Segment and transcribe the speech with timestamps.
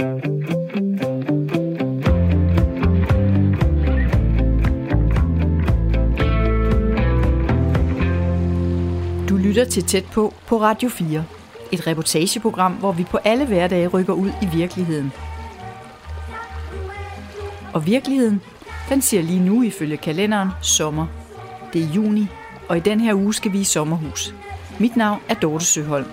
[0.00, 0.06] Du
[9.36, 11.24] lytter til Tæt på på Radio 4.
[11.72, 15.12] Et reportageprogram, hvor vi på alle hverdage rykker ud i virkeligheden.
[17.74, 18.40] Og virkeligheden,
[18.88, 21.06] den siger lige nu ifølge kalenderen sommer.
[21.72, 22.26] Det er juni,
[22.68, 24.34] og i den her uge skal vi i sommerhus.
[24.78, 26.06] Mit navn er Dorte Søholm.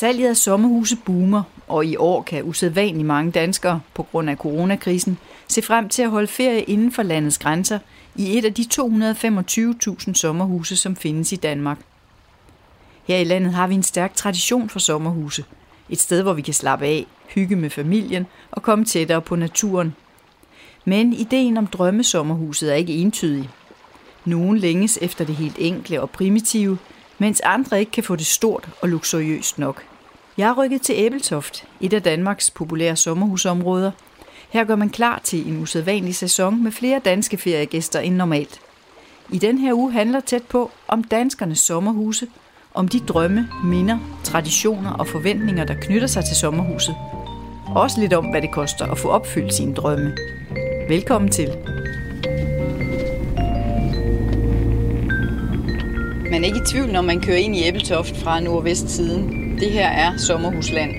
[0.00, 5.18] Salget af sommerhuse boomer, og i år kan usædvanligt mange danskere på grund af coronakrisen
[5.48, 7.78] se frem til at holde ferie inden for landets grænser
[8.16, 11.78] i et af de 225.000 sommerhuse, som findes i Danmark.
[13.04, 15.44] Her i landet har vi en stærk tradition for sommerhuse.
[15.90, 19.94] Et sted, hvor vi kan slappe af, hygge med familien og komme tættere på naturen.
[20.84, 23.50] Men ideen om drømmesommerhuset er ikke entydig.
[24.24, 26.78] Nogen længes efter det helt enkle og primitive,
[27.18, 29.89] mens andre ikke kan få det stort og luksuriøst nok.
[30.38, 33.90] Jeg er rykket til Æbeltoft, et af Danmarks populære sommerhusområder.
[34.50, 38.60] Her gør man klar til en usædvanlig sæson med flere danske feriegæster end normalt.
[39.32, 42.26] I den her uge handler tæt på om danskernes sommerhuse,
[42.74, 46.96] om de drømme, minder, traditioner og forventninger, der knytter sig til sommerhuset.
[47.74, 50.16] Også lidt om, hvad det koster at få opfyldt sine drømme.
[50.88, 51.48] Velkommen til.
[56.30, 59.49] Man er ikke i tvivl, når man kører ind i Æbeltoft fra nordvestsiden.
[59.60, 60.90] Det her er sommerhusland.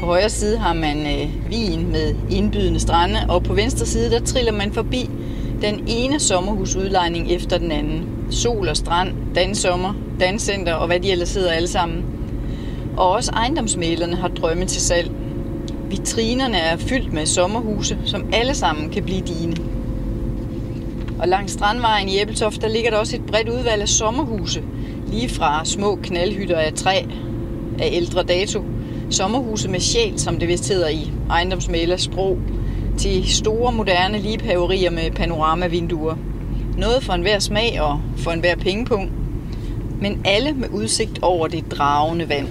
[0.00, 4.20] På højre side har man øh, vin med indbydende strande, og på venstre side der
[4.20, 5.10] triller man forbi
[5.62, 8.08] den ene sommerhusudlejning efter den anden.
[8.30, 12.04] Sol og strand, dansommer, danscenter og hvad de ellers hedder alle sammen.
[12.96, 15.10] Og også ejendomsmælerne har drømme til salg.
[15.90, 19.56] Vitrinerne er fyldt med sommerhuse, som alle sammen kan blive dine.
[21.18, 24.62] Og langs Strandvejen i Æbeltoft, der ligger der også et bredt udvalg af sommerhuse.
[25.06, 27.02] Lige fra små knaldhytter af træ
[27.80, 28.64] af ældre dato,
[29.10, 32.38] sommerhuse med sjæl, som det vist hedder i ejendomsmælers sprog,
[32.98, 36.16] til store moderne liebhaverier med panoramavinduer.
[36.78, 39.12] Noget for enhver smag og for enhver pengepunkt,
[40.00, 42.48] men alle med udsigt over det dragende vand.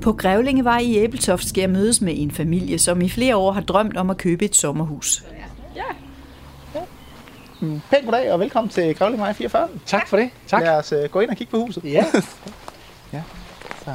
[0.00, 3.60] På Grævlingevej i Æbeltoft skal jeg mødes med en familie, som i flere år har
[3.60, 5.24] drømt om at købe et sommerhus.
[7.60, 9.68] Mm, Pænt goddag og velkommen til Grævlingvej 44.
[9.86, 10.30] Tak for det.
[10.46, 10.62] Tak.
[10.62, 11.84] Lad os uh, gå ind og kigge på huset.
[11.84, 12.04] Ja.
[13.12, 13.22] ja.
[13.84, 13.90] Så.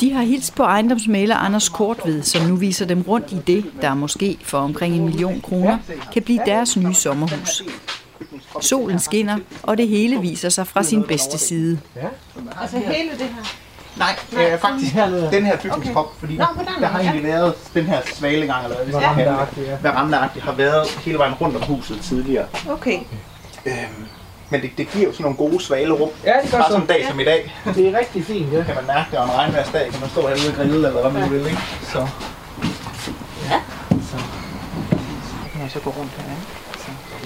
[0.00, 3.94] De har hilst på ejendomsmaler Anders Kortved, som nu viser dem rundt i det, der
[3.94, 5.78] måske for omkring en million kroner
[6.12, 7.62] kan blive deres nye sommerhus.
[8.60, 11.80] Solen skinner, og det hele viser sig fra sin bedste side.
[12.60, 13.56] Altså hele det her?
[13.96, 14.94] Nej, øh, faktisk
[15.30, 16.20] den her bygningskrop, okay.
[16.20, 19.70] fordi Nå, den der har egentlig været den her svalegang, eller hvad kalde ja.
[19.72, 19.78] det.
[19.82, 22.46] Verandaagtig har været hele vejen rundt om huset tidligere.
[22.70, 22.98] Okay.
[23.66, 24.06] Øhm,
[24.50, 26.08] men det, det giver jo sådan nogle gode svalerum.
[26.24, 26.72] Ja, det gør Bare så.
[26.72, 28.62] sådan en dag som i dag, Det er rigtig fint, ja.
[28.62, 31.10] kan man mærke det, og en regnværsdag kan man stå herude og grille, eller hvad
[31.10, 31.62] man nu vil, ikke?
[31.82, 31.98] Så.
[33.50, 33.60] Ja.
[34.10, 34.16] Så.
[35.52, 36.42] Kan jeg så gå rundt her, ikke?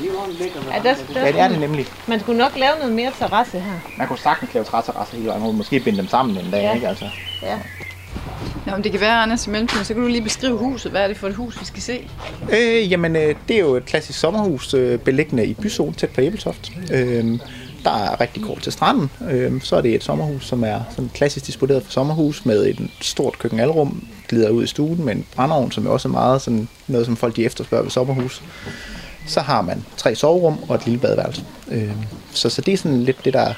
[0.04, 1.86] Ja, der, der, Ja, det er det nemlig.
[2.06, 3.72] Man skulle nok lave noget mere terrasse her.
[3.98, 5.56] Man kunne sagtens lave træterrasser hele vejen rundt.
[5.56, 6.74] Måske binde dem sammen en dag, Ja.
[6.74, 6.88] ikke?
[6.88, 7.04] Altså.
[8.66, 10.90] Nå, men det kan være, Anders, i mellemtiden, så kan du lige beskrive huset.
[10.90, 12.08] Hvad er det for et hus, vi skal se?
[12.52, 16.20] Øh, jamen, øh, det er jo et klassisk sommerhus øh, beliggende i byzone tæt på
[16.20, 16.72] Æbeltoft.
[16.92, 17.38] Øh,
[17.84, 19.10] der er rigtig kort til stranden.
[19.30, 22.90] Øh, så er det et sommerhus, som er sådan klassisk disponeret for sommerhus med et
[23.00, 27.06] stort køkkenalrum, glider ud i stuen med en brændeovn, som er også meget sådan noget,
[27.06, 28.42] som folk de efterspørger ved sommerhus.
[29.26, 31.44] Så har man tre soverum og et lille badeværelse.
[31.70, 31.92] Øh,
[32.30, 33.54] så, så det er sådan lidt det, der er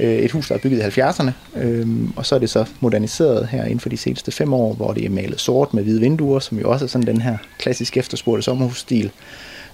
[0.00, 1.30] øh, et hus, der er bygget i 70'erne.
[1.56, 1.86] Øh,
[2.16, 5.04] og så er det så moderniseret her inden for de seneste fem år, hvor det
[5.04, 8.42] er malet sort med hvide vinduer, som jo også er sådan den her klassisk efterspurgte
[8.42, 9.10] sommerhusstil.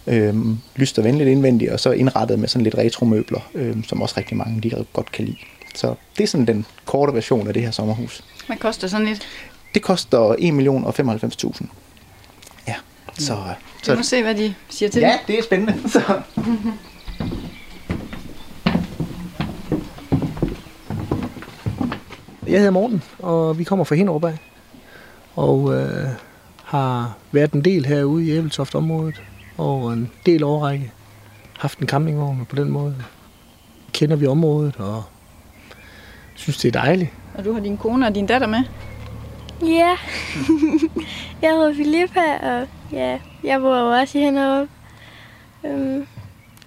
[0.06, 0.34] Øh,
[0.76, 4.36] lyst og venligt indvendigt, og så indrettet med sådan lidt retromøbler, øh, som også rigtig
[4.36, 5.36] mange de godt kan lide.
[5.74, 8.24] Så det er sådan den korte version af det her sommerhus.
[8.46, 9.22] Hvad koster sådan et?
[9.74, 10.54] Det koster 1
[13.20, 13.48] og 95.000.
[13.48, 15.20] Ja, så, Vi må så se, hvad de siger til ja, det.
[15.26, 15.88] det er spændende.
[15.90, 16.20] Så.
[22.46, 24.34] Jeg hedder Morten, og vi kommer fra Hinderup af.
[25.36, 26.08] Og øh,
[26.64, 29.22] har været en del herude i Æbeltoft-området
[29.58, 30.92] over en del årrække.
[31.58, 32.96] Haft en campingvogn, og på den måde
[33.92, 35.02] kender vi området, og
[36.34, 37.10] synes, det er dejligt.
[37.34, 38.62] Og du har din kone og din datter med.
[39.62, 39.96] Ja,
[41.42, 44.68] jeg hedder Filippa, og ja, jeg bor jo også i Hinderup.
[45.62, 46.06] Um,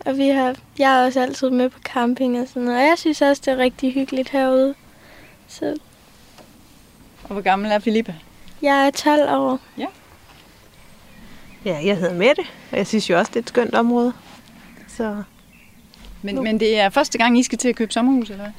[0.05, 2.79] og vi har, jeg er også altid med på camping og sådan noget.
[2.79, 4.75] Og jeg synes også, det er rigtig hyggeligt herude.
[5.47, 5.75] Så
[7.23, 8.15] Og hvor gammel er Filippa?
[8.61, 9.59] Jeg er 12 år.
[11.65, 12.41] Ja, jeg hedder Mette,
[12.71, 14.13] og jeg synes jo også, det er et skønt område.
[14.87, 15.23] Så
[16.21, 18.53] Men, men det er første gang, I skal til at købe sommerhus, eller hvad?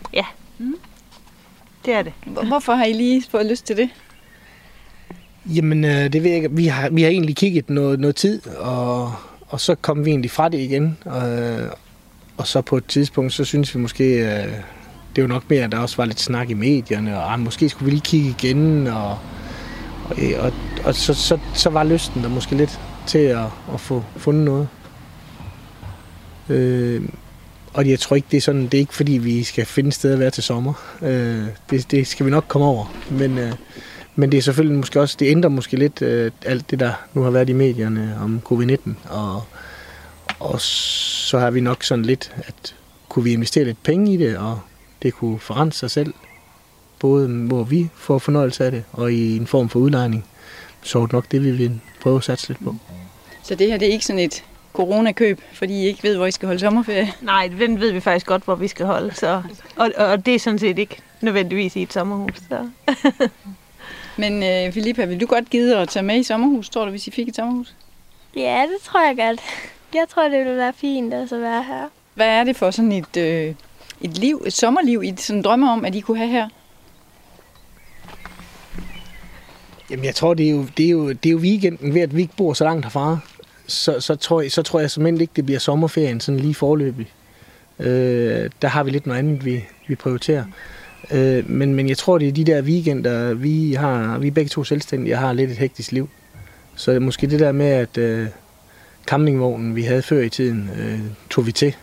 [1.84, 2.12] det er det.
[2.26, 3.90] Hvor- Hvorfor har I lige fået lyst til det?
[5.54, 6.52] Jamen, øh, det ved jeg ikke.
[6.52, 9.12] Vi har, vi har egentlig kigget noget, noget tid, og,
[9.48, 10.98] og så kom vi egentlig fra det igen.
[11.04, 11.22] Og,
[12.36, 14.52] og så på et tidspunkt, så synes vi måske, øh,
[15.16, 17.68] det var nok mere, at der også var lidt snak i medierne, og ah, måske
[17.68, 19.18] skulle vi lige kigge igen, og,
[20.04, 20.52] og, øh, og,
[20.84, 24.68] og så, så, så var lysten der måske lidt til at, at få fundet noget.
[26.48, 27.02] Øh,
[27.74, 29.94] og jeg tror ikke, det er sådan, det er ikke fordi, vi skal finde et
[29.94, 30.72] sted at være til sommer.
[31.02, 32.94] Øh, det, det skal vi nok komme over.
[33.10, 33.52] Men, øh,
[34.18, 37.22] men det er selvfølgelig måske også, det ændrer måske lidt øh, alt det, der nu
[37.22, 39.10] har været i medierne om covid-19.
[39.10, 39.42] Og,
[40.38, 42.74] og så har vi nok sådan lidt, at
[43.08, 44.60] kunne vi investere lidt penge i det, og
[45.02, 46.14] det kunne forrente sig selv,
[46.98, 50.24] både hvor vi får fornøjelse af det, og i en form for udlejning,
[50.82, 52.74] så er det nok det, vi vil prøve at satse lidt på.
[53.42, 56.30] Så det her det er ikke sådan et coronakøb, fordi I ikke ved, hvor I
[56.30, 57.12] skal holde sommerferie?
[57.22, 59.14] Nej, den ved vi faktisk godt, hvor vi skal holde.
[59.14, 59.42] Så.
[59.76, 62.42] Og, og det er sådan set ikke nødvendigvis i et sommerhus.
[62.48, 62.68] Så.
[64.18, 67.06] Men øh, Filippa, vil du godt gide at tage med i sommerhus, tror du, hvis
[67.06, 67.74] I fik et sommerhus?
[68.36, 69.40] Ja, det tror jeg godt.
[69.94, 71.88] Jeg tror, det ville være fint at så være her.
[72.14, 73.54] Hvad er det for sådan et, øh,
[74.00, 76.48] et liv, et sommerliv, I sådan drømmer om, at I kunne have her?
[79.90, 82.16] Jamen, jeg tror, det er jo, det er jo, det er jo weekenden ved, at
[82.16, 83.18] vi ikke bor så langt herfra.
[83.66, 87.06] Så, så, tror, jeg, så tror jeg simpelthen ikke, det bliver sommerferien sådan lige forløbig.
[87.78, 90.44] Øh, der har vi lidt noget andet, vi, vi prioriterer.
[91.10, 94.48] Øh, men, men jeg tror, det er de der weekender, vi har, vi er begge
[94.48, 96.08] to selvstændige, og har lidt et hektisk liv.
[96.76, 98.26] Så måske det der med, at øh,
[99.06, 101.00] campingvognen, vi havde før i tiden, øh,
[101.30, 101.76] tog vi til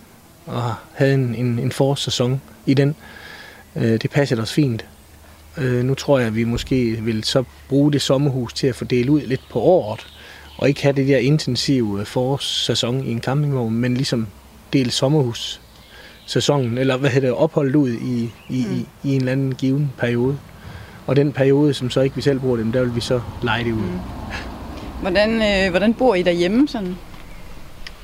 [0.45, 2.95] og havde en, en, en forårssæson i den.
[3.75, 4.85] Øh, det passede os fint.
[5.57, 9.11] Øh, nu tror jeg, at vi måske vil så bruge det sommerhus til at fordele
[9.11, 10.07] ud lidt på året,
[10.57, 14.27] og ikke have det der intensive forårssæson i en campingvogn, men ligesom
[14.73, 15.61] dele sommerhus
[16.25, 18.75] sæsonen, eller hvad hedder det, opholdet ud i, i, mm.
[18.75, 20.37] i, i en eller anden given periode.
[21.07, 23.63] Og den periode, som så ikke vi selv bruger dem, der vil vi så lege
[23.63, 23.77] det ud.
[23.77, 23.99] Mm.
[25.01, 26.67] Hvordan, øh, hvordan bor I derhjemme?
[26.67, 26.97] Sådan?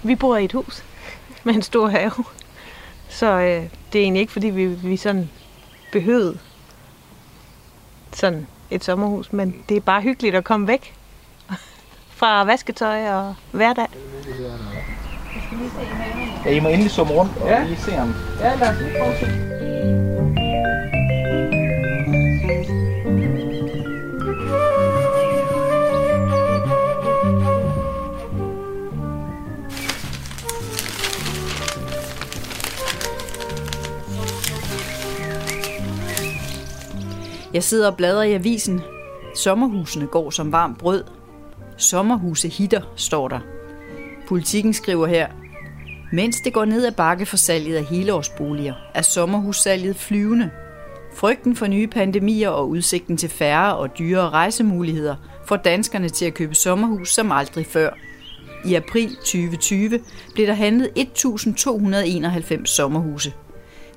[0.03, 0.83] Vi bor i et hus
[1.43, 2.11] med en stor have.
[3.09, 3.63] Så øh,
[3.93, 5.29] det er egentlig ikke, fordi vi, vi sådan
[5.91, 6.37] behøvede
[8.13, 10.93] sådan et sommerhus, men det er bare hyggeligt at komme væk
[12.19, 13.87] fra vasketøj og hverdag.
[16.45, 17.63] Ja, I må endelig summe rundt og ja.
[17.63, 18.13] lige se om...
[18.39, 19.51] Ja, lad os lige prøve at se.
[37.53, 38.81] Jeg sidder og bladrer i avisen.
[39.35, 41.03] Sommerhusene går som varmt brød.
[41.77, 43.39] Sommerhuse hitter, står der.
[44.27, 45.27] Politikken skriver her,
[46.11, 50.49] mens det går ned ad bakke for salget af helårsboliger, er sommerhussalget flyvende.
[51.15, 55.15] Frygten for nye pandemier og udsigten til færre og dyrere rejsemuligheder
[55.45, 57.89] får danskerne til at købe sommerhus som aldrig før.
[58.65, 59.99] I april 2020
[60.33, 63.33] blev der handlet 1.291 sommerhuse.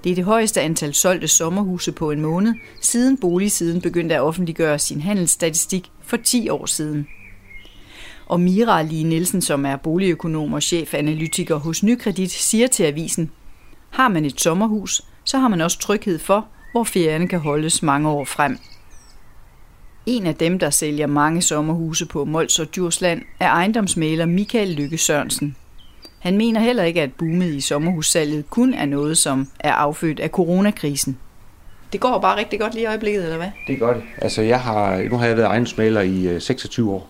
[0.04, 4.78] Det er det højeste antal solgte sommerhuse på en måned, siden boligsiden begyndte at offentliggøre
[4.78, 7.06] sin handelsstatistik for 10 år siden.
[8.34, 13.30] Og Mira Lige Nielsen, som er boligøkonom og chefanalytiker hos Nykredit, siger til avisen,
[13.90, 18.08] har man et sommerhus, så har man også tryghed for, hvor ferierne kan holdes mange
[18.08, 18.58] år frem.
[20.06, 24.98] En af dem, der sælger mange sommerhuse på Mols og Djursland, er ejendomsmaler Michael Lykke
[24.98, 25.56] Sørensen.
[26.18, 30.28] Han mener heller ikke, at boomet i sommerhussalget kun er noget, som er affødt af
[30.28, 31.18] coronakrisen.
[31.92, 33.50] Det går bare rigtig godt lige i øjeblikket, eller hvad?
[33.66, 34.02] Det gør det.
[34.18, 37.08] Altså, jeg har, nu har jeg været ejendomsmaler i øh, 26 år,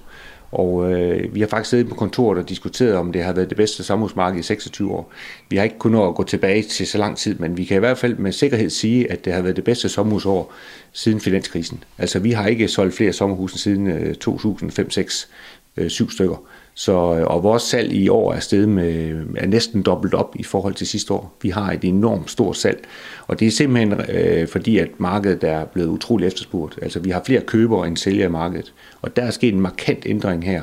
[0.55, 3.57] og øh, vi har faktisk siddet på kontoret og diskuteret, om det har været det
[3.57, 5.13] bedste sommerhusmarked i 26 år.
[5.49, 7.79] Vi har ikke kunnet at gå tilbage til så lang tid, men vi kan i
[7.79, 10.53] hvert fald med sikkerhed sige, at det har været det bedste sommerhusår
[10.93, 11.85] siden finanskrisen.
[11.99, 15.29] Altså, vi har ikke solgt flere sommerhuse siden øh, 2005, 6,
[15.77, 16.37] øh, 7 stykker.
[16.75, 20.43] Så, øh, og vores salg i år er steget med er næsten dobbelt op i
[20.43, 21.37] forhold til sidste år.
[21.43, 22.85] Vi har et enormt stort salg,
[23.27, 26.79] og det er simpelthen øh, fordi, at markedet er blevet utrolig efterspurgt.
[26.83, 30.03] Altså vi har flere købere end sælgere i markedet, og der er sket en markant
[30.07, 30.63] ændring her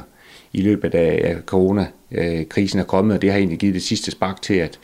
[0.53, 4.41] i løbet af coronakrisen øh, er kommet, og det har egentlig givet det sidste spark
[4.41, 4.79] til, at,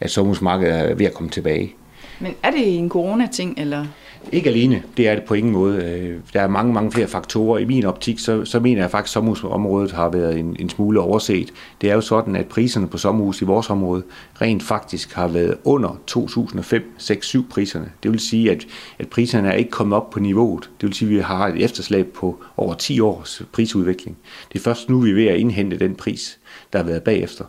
[0.00, 1.74] at sommerhusmarkedet er ved at komme tilbage.
[2.20, 3.86] Men er det en corona-ting, eller?
[4.32, 5.84] Ikke alene, det er det på ingen måde.
[5.84, 7.58] Øh, der er mange, mange flere faktorer.
[7.58, 11.00] I min optik, så, så mener jeg faktisk, at sommerhusområdet har været en, en smule
[11.00, 11.52] overset.
[11.80, 14.02] Det er jo sådan, at priserne på sommerhus i vores område
[14.40, 17.92] rent faktisk har været under 2005 6-7 priserne.
[18.02, 18.66] Det vil sige, at,
[18.98, 20.70] at priserne er ikke kommet op på niveauet.
[20.80, 24.16] Det vil sige, at vi har et efterslæb på over 10 års prisudvikling.
[24.52, 26.38] Det er først nu, vi er ved at indhente den pris,
[26.72, 27.44] der har været bagefter.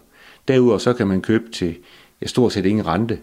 [0.48, 1.76] Derudover så kan man købe til
[2.22, 3.18] ja, stort set ingen rente.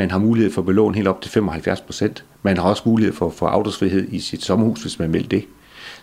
[0.00, 2.24] Man har mulighed for belån helt op til 75 procent.
[2.42, 5.44] Man har også mulighed for at få afdragsfrihed i sit sommerhus, hvis man vil det.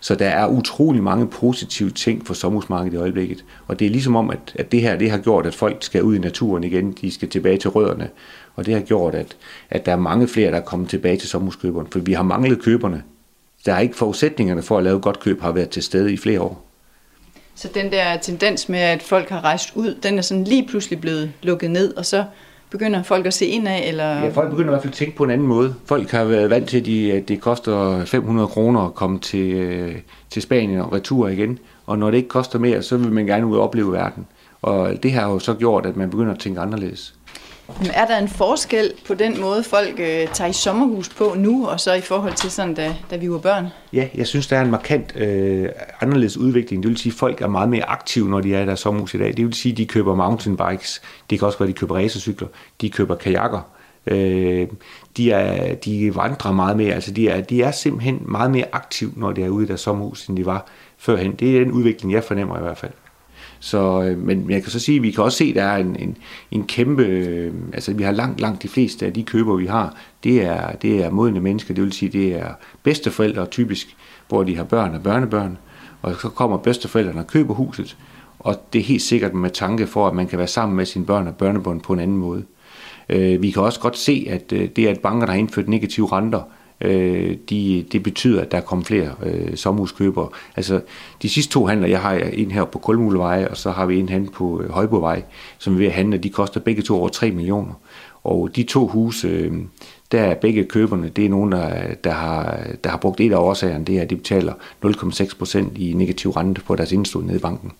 [0.00, 3.44] Så der er utrolig mange positive ting for sommerhusmarkedet i øjeblikket.
[3.66, 6.02] Og det er ligesom om, at, at det her det har gjort, at folk skal
[6.02, 6.92] ud i naturen igen.
[6.92, 8.08] De skal tilbage til rødderne.
[8.56, 9.36] Og det har gjort, at,
[9.70, 11.88] at der er mange flere, der er kommet tilbage til sommerhuskøberne.
[11.92, 13.02] For vi har manglet køberne.
[13.66, 16.40] Der er ikke forudsætningerne for at lave godt køb har været til stede i flere
[16.40, 16.64] år.
[17.54, 21.00] Så den der tendens med, at folk har rejst ud, den er sådan lige pludselig
[21.00, 22.24] blevet lukket ned, og så
[22.70, 23.88] begynder folk at se ind af?
[23.88, 24.04] Eller?
[24.04, 25.74] Ja, folk begynder i hvert fald at tænke på en anden måde.
[25.84, 29.96] Folk har været vant til, at det koster 500 kroner at komme til, øh,
[30.30, 31.58] til Spanien og retur igen.
[31.86, 34.26] Og når det ikke koster mere, så vil man gerne ud og opleve verden.
[34.62, 37.14] Og det har jo så gjort, at man begynder at tænke anderledes.
[37.76, 41.66] Men er der en forskel på den måde, folk øh, tager i sommerhus på nu,
[41.66, 43.66] og så i forhold til sådan, da, da vi var børn?
[43.92, 45.68] Ja, jeg synes, der er en markant øh,
[46.00, 46.82] anderledes udvikling.
[46.82, 49.14] Det vil sige, at folk er meget mere aktive, når de er i deres sommerhus
[49.14, 49.36] i dag.
[49.36, 51.02] Det vil sige, at de køber mountainbikes.
[51.30, 52.48] Det kan også være, at de køber racercykler.
[52.80, 53.60] De køber kajakker.
[54.06, 54.68] Øh,
[55.16, 56.94] de, er, de vandrer meget mere.
[56.94, 59.80] Altså, de er, de er simpelthen meget mere aktive, når de er ude i deres
[59.80, 60.66] sommerhus, end de var
[60.98, 61.32] førhen.
[61.32, 62.92] Det er den udvikling, jeg fornemmer i hvert fald.
[63.60, 65.76] Så, øh, men jeg kan så sige, at vi kan også se, at der er
[65.76, 66.16] en, en,
[66.50, 69.94] en kæmpe, øh, altså vi har langt, langt de fleste af de køber, vi har,
[70.24, 72.48] det er, det er modne mennesker, det vil sige, det er
[72.82, 73.96] bedsteforældre typisk,
[74.28, 75.58] hvor de har børn og børnebørn,
[76.02, 77.96] og så kommer bedsteforældrene og køber huset,
[78.38, 81.06] og det er helt sikkert med tanke for, at man kan være sammen med sine
[81.06, 82.44] børn og børnebørn på en anden måde.
[83.08, 86.12] Øh, vi kan også godt se, at øh, det, at banker, der har indført negative
[86.12, 86.42] renter,
[86.80, 90.28] øh, de, det betyder, at der kommer flere øh, sommerhuskøbere.
[90.56, 90.80] Altså,
[91.22, 94.08] de sidste to handler, jeg har en her på Kulmulevej, og så har vi en
[94.08, 95.22] handel på øh, Højbovej,
[95.58, 97.72] som er ved at handle, de koster begge to over 3 millioner.
[98.24, 99.52] Og de to huse, øh,
[100.12, 103.36] der er begge køberne, det er nogen, der, der, har, der har brugt et af
[103.36, 104.52] årsagerne, det er, at de betaler
[104.84, 107.72] 0,6 procent i negativ rente på deres indstående nede i banken.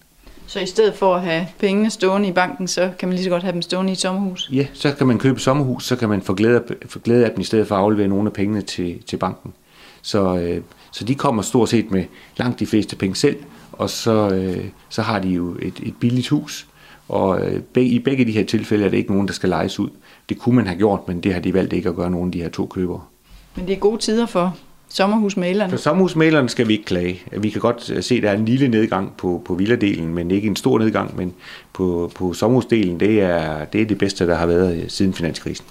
[0.48, 3.30] Så i stedet for at have pengene stående i banken, så kan man lige så
[3.30, 4.50] godt have dem stående i et sommerhus?
[4.52, 7.40] Ja, så kan man købe sommerhus, så kan man få glæde, få glæde af dem
[7.40, 9.52] i stedet for at aflevere nogle af pengene til, til banken.
[10.02, 10.62] Så, øh,
[10.92, 12.04] så de kommer stort set med
[12.36, 13.36] langt de fleste penge selv,
[13.72, 16.66] og så, øh, så har de jo et, et billigt hus.
[17.08, 19.88] Og øh, i begge de her tilfælde er det ikke nogen, der skal lejes ud.
[20.28, 22.32] Det kunne man have gjort, men det har de valgt ikke at gøre nogen af
[22.32, 23.00] de her to købere.
[23.56, 24.56] Men det er gode tider for
[24.88, 25.70] Sommerhusmalerne?
[25.70, 27.22] For sommerhusmalerne skal vi ikke klage.
[27.32, 30.48] Vi kan godt se, at der er en lille nedgang på, på villadelen, men ikke
[30.48, 31.34] en stor nedgang, men
[31.72, 35.66] på, på sommerhusdelen, det er, det er det bedste, der har været siden finanskrisen.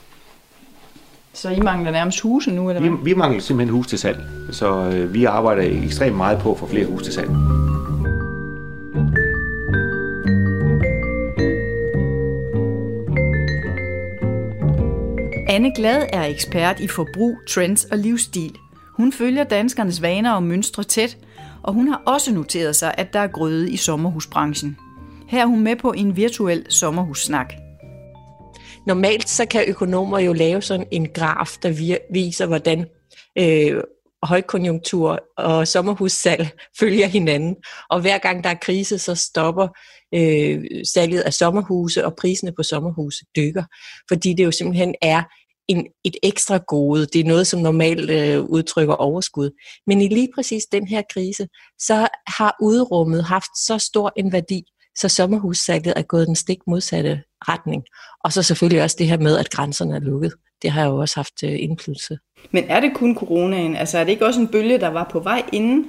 [1.34, 2.90] Så I mangler nærmest huse nu, eller hvad?
[2.90, 4.18] Vi, vi mangler simpelthen hus til salg,
[4.52, 7.30] så øh, vi arbejder ekstremt meget på at få flere hus til salg.
[15.50, 18.52] Anne Glad er ekspert i forbrug, trends og livsstil–
[18.98, 21.18] hun følger danskernes vaner og mønstre tæt,
[21.64, 24.78] og hun har også noteret sig, at der er grøde i sommerhusbranchen.
[25.28, 27.54] Her er hun med på en virtuel sommerhussnak.
[28.88, 32.86] Normalt så kan økonomer jo lave sådan en graf, der viser, hvordan
[33.40, 33.82] øh,
[34.24, 36.50] højkonjunktur og sommerhussalg
[36.80, 37.56] følger hinanden.
[37.90, 39.68] Og hver gang der er krise, så stopper
[40.14, 40.64] øh,
[40.94, 43.64] salget af sommerhuse, og priserne på sommerhuse dykker.
[44.10, 45.24] Fordi det jo simpelthen er
[45.68, 47.06] en, et ekstra gode.
[47.06, 49.50] Det er noget, som normalt øh, udtrykker overskud.
[49.88, 51.48] Men i lige præcis den her krise,
[51.80, 54.64] så har udrummet haft så stor en værdi,
[54.96, 57.84] så sommerhussalget er gået den stik modsatte retning.
[58.24, 60.34] Og så selvfølgelig også det her med, at grænserne er lukket.
[60.62, 62.18] Det har jo også haft øh, indflydelse.
[62.52, 63.76] Men er det kun coronaen?
[63.76, 65.86] Altså er det ikke også en bølge, der var på vej inden?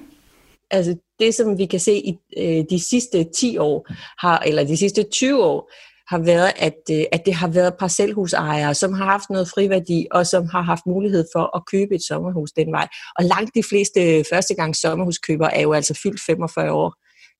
[0.70, 3.86] Altså det, som vi kan se i øh, de sidste 10 år,
[4.26, 5.70] har, eller de sidste 20 år,
[6.08, 10.26] har været, at, øh, at det har været parcelhusejere, som har haft noget friværdi, og
[10.26, 12.88] som har haft mulighed for at købe et sommerhus den vej.
[13.18, 16.94] Og langt de fleste førstegangs sommerhuskøbere er jo altså fyldt 45 år.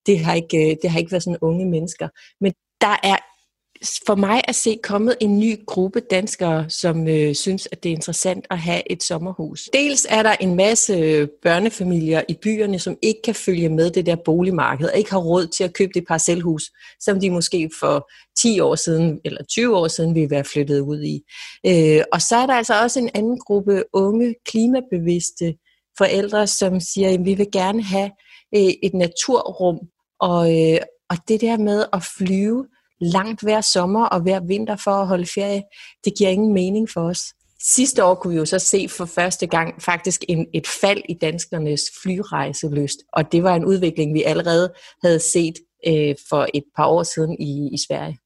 [0.07, 2.09] Det har ikke, øh, det har ikke været sådan unge mennesker.
[2.41, 3.17] Men der er
[4.07, 7.95] for mig at se kommet en ny gruppe danskere, som øh, synes, at det er
[7.97, 9.69] interessant at have et sommerhus.
[9.73, 14.07] Dels er der en masse øh, børnefamilier i byerne, som ikke kan følge med det
[14.07, 16.71] der boligmarked, og ikke har råd til at købe det parcelhus,
[17.01, 18.11] som de måske for
[18.43, 21.23] 10 år siden eller 20 år siden ville være flyttet ud i.
[21.67, 25.55] Øh, og så er der altså også en anden gruppe unge, klimabevidste
[25.99, 28.11] forældre, som siger, at vi vil gerne have
[28.55, 29.79] øh, et naturrum,
[30.21, 30.79] og, øh,
[31.11, 32.67] og det der med at flyve,
[33.01, 35.63] langt hver sommer og hver vinter for at holde ferie,
[36.05, 37.35] det giver ingen mening for os.
[37.63, 41.15] sidste år kunne vi jo så se for første gang faktisk en, et fald i
[41.15, 44.73] danskernes flyrejseløst, og det var en udvikling, vi allerede
[45.05, 45.55] havde set
[45.87, 48.19] øh, for et par år siden i, i Sverige.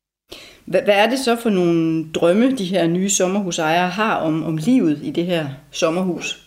[0.64, 4.57] Hvad, hvad er det så for nogle drømme, de her nye sommerhusejere har om, om
[4.57, 6.41] livet i det her sommerhus?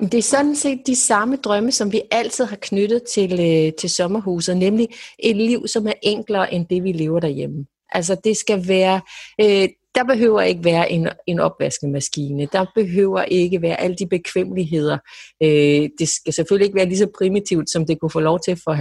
[0.00, 3.90] Det er sådan set de samme drømme, som vi altid har knyttet til, øh, til
[3.90, 7.66] sommerhuset, nemlig et liv, som er enklere end det, vi lever derhjemme.
[7.92, 9.00] Altså det skal være,
[9.40, 14.98] øh, der behøver ikke være en, en opvaskemaskine, der behøver ikke være alle de bekvemmeligheder.
[15.42, 18.56] Øh, det skal selvfølgelig ikke være lige så primitivt, som det kunne få lov til
[18.64, 18.74] for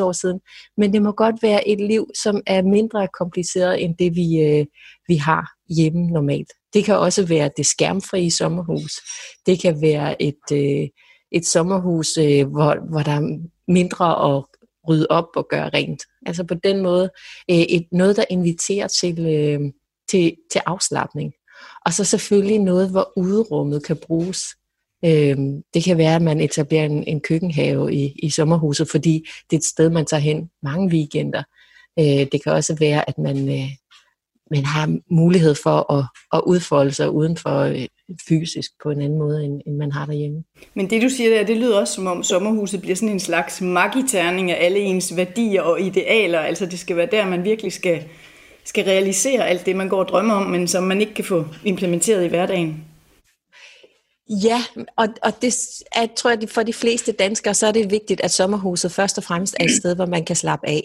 [0.00, 0.40] 50-60 år siden,
[0.76, 4.66] men det må godt være et liv, som er mindre kompliceret end det, vi, øh,
[5.08, 6.52] vi har hjemme normalt.
[6.74, 8.92] Det kan også være det skærmfrie sommerhus.
[9.46, 10.88] Det kan være et, øh,
[11.32, 13.38] et sommerhus, øh, hvor, hvor der er
[13.68, 14.44] mindre at
[14.88, 16.02] rydde op og gøre rent.
[16.26, 17.10] Altså på den måde
[17.50, 19.60] øh, et, noget, der inviterer til, øh,
[20.10, 21.32] til, til afslappning.
[21.86, 24.44] Og så selvfølgelig noget, hvor uderummet kan bruges.
[25.04, 25.36] Øh,
[25.74, 29.60] det kan være, at man etablerer en, en køkkenhave i, i sommerhuset, fordi det er
[29.60, 31.42] et sted, man tager hen mange weekender.
[31.98, 33.68] Øh, det kan også være, at man, øh,
[34.54, 37.86] man har mulighed for at, at udfolde sig uden for øh,
[38.28, 40.44] fysisk på en anden måde, end, end man har derhjemme.
[40.74, 43.60] Men det du siger der, det lyder også som om sommerhuset bliver sådan en slags
[43.60, 46.40] magiterning af alle ens værdier og idealer.
[46.40, 48.04] Altså det skal være der, man virkelig skal,
[48.64, 51.44] skal realisere alt det, man går og drømmer om, men som man ikke kan få
[51.64, 52.84] implementeret i hverdagen.
[54.28, 54.62] Ja,
[54.96, 55.54] og, og det
[55.92, 59.24] er, tror jeg, for de fleste danskere, så er det vigtigt, at sommerhuset først og
[59.24, 60.82] fremmest er et sted, hvor man kan slappe af.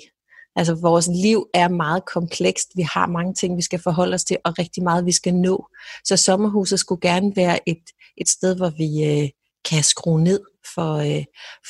[0.55, 2.67] Altså vores liv er meget komplekst.
[2.75, 5.67] Vi har mange ting, vi skal forholde os til, og rigtig meget, vi skal nå.
[6.05, 7.83] Så sommerhuset skulle gerne være et,
[8.17, 9.29] et sted, hvor vi øh,
[9.71, 10.39] kan skrue ned
[10.75, 11.23] for, øh,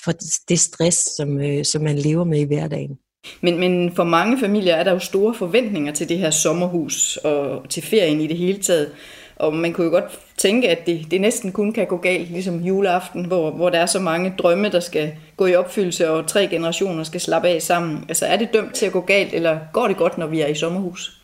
[0.04, 0.12] for
[0.50, 2.98] det stress, som, øh, som man lever med i hverdagen.
[3.42, 7.70] Men, men for mange familier er der jo store forventninger til det her sommerhus og
[7.70, 8.92] til ferien i det hele taget.
[9.40, 12.60] Og man kunne jo godt tænke, at det, det næsten kun kan gå galt, ligesom
[12.60, 16.48] juleaften, hvor, hvor der er så mange drømme, der skal gå i opfyldelse, og tre
[16.48, 18.06] generationer skal slappe af sammen.
[18.10, 20.48] Altså er det dømt til at gå galt, eller går det godt, når vi er
[20.48, 21.16] i sommerhus?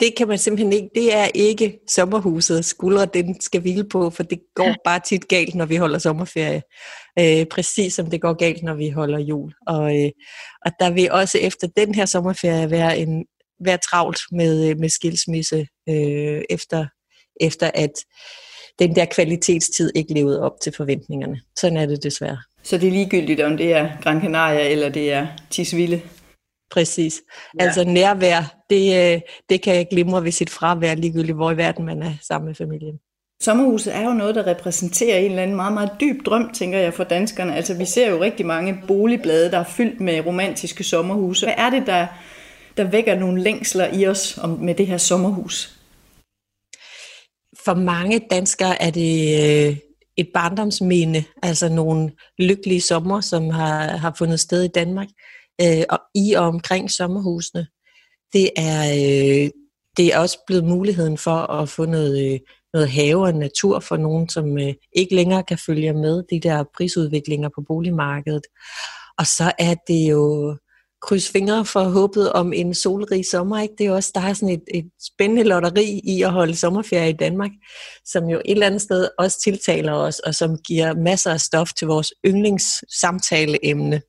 [0.00, 0.88] Det kan man simpelthen ikke.
[0.94, 5.54] Det er ikke sommerhuset skuldre, den skal hvile på, for det går bare tit galt,
[5.54, 6.62] når vi holder sommerferie.
[7.18, 9.52] Øh, præcis som det går galt, når vi holder jul.
[9.66, 10.10] Og, øh,
[10.64, 13.24] og der vil også efter den her sommerferie være, en,
[13.64, 16.86] være travlt med, med skilsmisse øh, efter
[17.40, 17.92] efter at
[18.78, 21.40] den der kvalitetstid ikke levede op til forventningerne.
[21.56, 22.38] Sådan er det desværre.
[22.62, 26.00] Så det er ligegyldigt, om det er Gran Canaria eller det er Tisvilde?
[26.70, 27.22] Præcis.
[27.60, 27.64] Ja.
[27.64, 32.02] Altså nærvær, det, øh, det kan glimre ved sit fravær, ligegyldigt hvor i verden man
[32.02, 32.98] er sammen med familien.
[33.42, 36.94] Sommerhuset er jo noget, der repræsenterer en eller anden meget, meget dyb drøm, tænker jeg,
[36.94, 37.56] for danskerne.
[37.56, 41.46] Altså, vi ser jo rigtig mange boligblade, der er fyldt med romantiske sommerhuse.
[41.46, 42.06] Hvad er det, der,
[42.76, 45.77] der vækker nogle længsler i os om, med det her sommerhus?
[47.68, 49.14] For mange danskere er det
[49.68, 49.76] øh,
[50.16, 55.08] et barndomsminde, altså nogle lykkelige sommer, som har, har fundet sted i Danmark,
[55.60, 57.66] øh, og i og omkring sommerhusene.
[58.32, 59.50] Det er, øh,
[59.96, 62.40] det er også blevet muligheden for at få noget, øh,
[62.72, 66.64] noget have og natur for nogen, som øh, ikke længere kan følge med de der
[66.76, 68.46] prisudviklinger på boligmarkedet.
[69.18, 70.56] Og så er det jo
[71.02, 73.60] krydse fingre for håbet om en solrig sommer.
[73.60, 73.74] Ikke?
[73.78, 77.12] Det er også, der er sådan et, et spændende lotteri i at holde sommerferie i
[77.16, 77.50] Danmark,
[78.04, 81.72] som jo et eller andet sted også tiltaler os, og som giver masser af stof
[81.72, 84.00] til vores yndlingssamtaleemne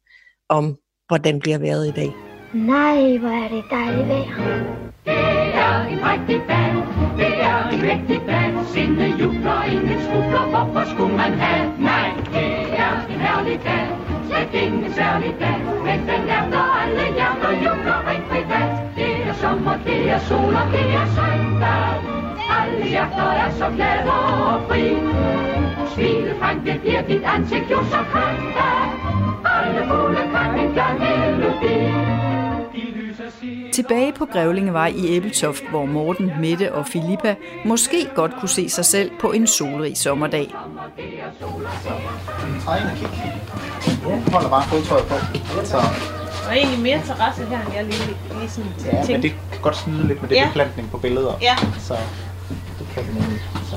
[0.49, 2.13] om, hvordan bliver været i dag.
[2.53, 4.79] Nej, hvor er det dejligt vejr.
[5.05, 6.71] Det er en rigtig dag,
[7.17, 8.49] det er en rigtig dag.
[8.73, 11.81] Sinde jubler, ingen skubler, hvorfor skulle man have?
[11.81, 13.98] Nej, det er en herlig dag,
[14.29, 15.59] slet ingen særlig dag.
[15.85, 18.71] Men den er hjerter alle hjerter jubler rent privat.
[18.97, 21.93] Det er sommer, det er sol og det er søndag.
[22.59, 24.11] Alle hjerter er så glade
[24.53, 24.85] og fri.
[25.93, 28.57] Smilet frem, det bliver dit ansigt jo så kønt
[29.55, 32.08] Alle fugle kan en gang melodi.
[33.73, 38.85] Tilbage på Grævlingevej i Æbeltoft, hvor Morten, Mette og Filippa måske godt kunne se sig
[38.85, 40.55] selv på en solrig sommerdag.
[42.67, 43.41] Og kig.
[44.33, 45.15] Holder bare fodtøjet på.
[45.65, 45.77] Så.
[46.47, 49.11] Og egentlig mere terrasse her, end jeg lige, lige sådan Ja, tænkte.
[49.11, 50.45] men det kan godt snyde lidt med det Ja.
[50.47, 51.33] beplantning på billeder.
[51.41, 51.55] Ja.
[51.79, 51.93] Så
[52.79, 53.39] det kan vi nemlig.
[53.69, 53.75] Så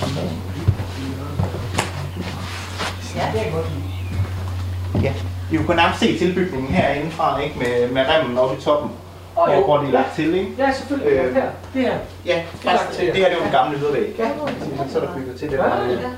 [0.00, 0.30] kom med.
[3.16, 3.66] Ja, det er godt.
[5.06, 5.12] Ja,
[5.50, 7.58] vi kunne nærmest se tilbygningen herindefra, ikke?
[7.58, 8.90] Med, med remmen oppe i toppen.
[9.38, 9.64] Åh, hvor, jo.
[9.64, 10.50] hvor de er lagt til, ikke?
[10.58, 11.12] Ja, selvfølgelig.
[11.12, 11.48] Øh, her.
[11.74, 11.94] Det her.
[12.26, 14.14] Ja, faktisk, det, det her det er jo den gamle ydervæg.
[14.18, 14.28] Ja.
[14.92, 15.56] Så er der bygget til det.
[15.56, 16.10] Ja, der, ja.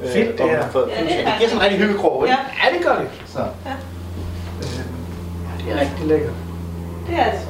[0.00, 0.58] øh, Fedt, det her.
[0.58, 2.36] Ja, det er det giver sådan en rigtig hyggekrog, ikke?
[2.36, 2.68] Ja.
[2.70, 3.08] Ja, det gør det.
[3.26, 3.38] Så.
[5.64, 6.32] Det er rigtig lækkert.
[7.08, 7.40] Det er det.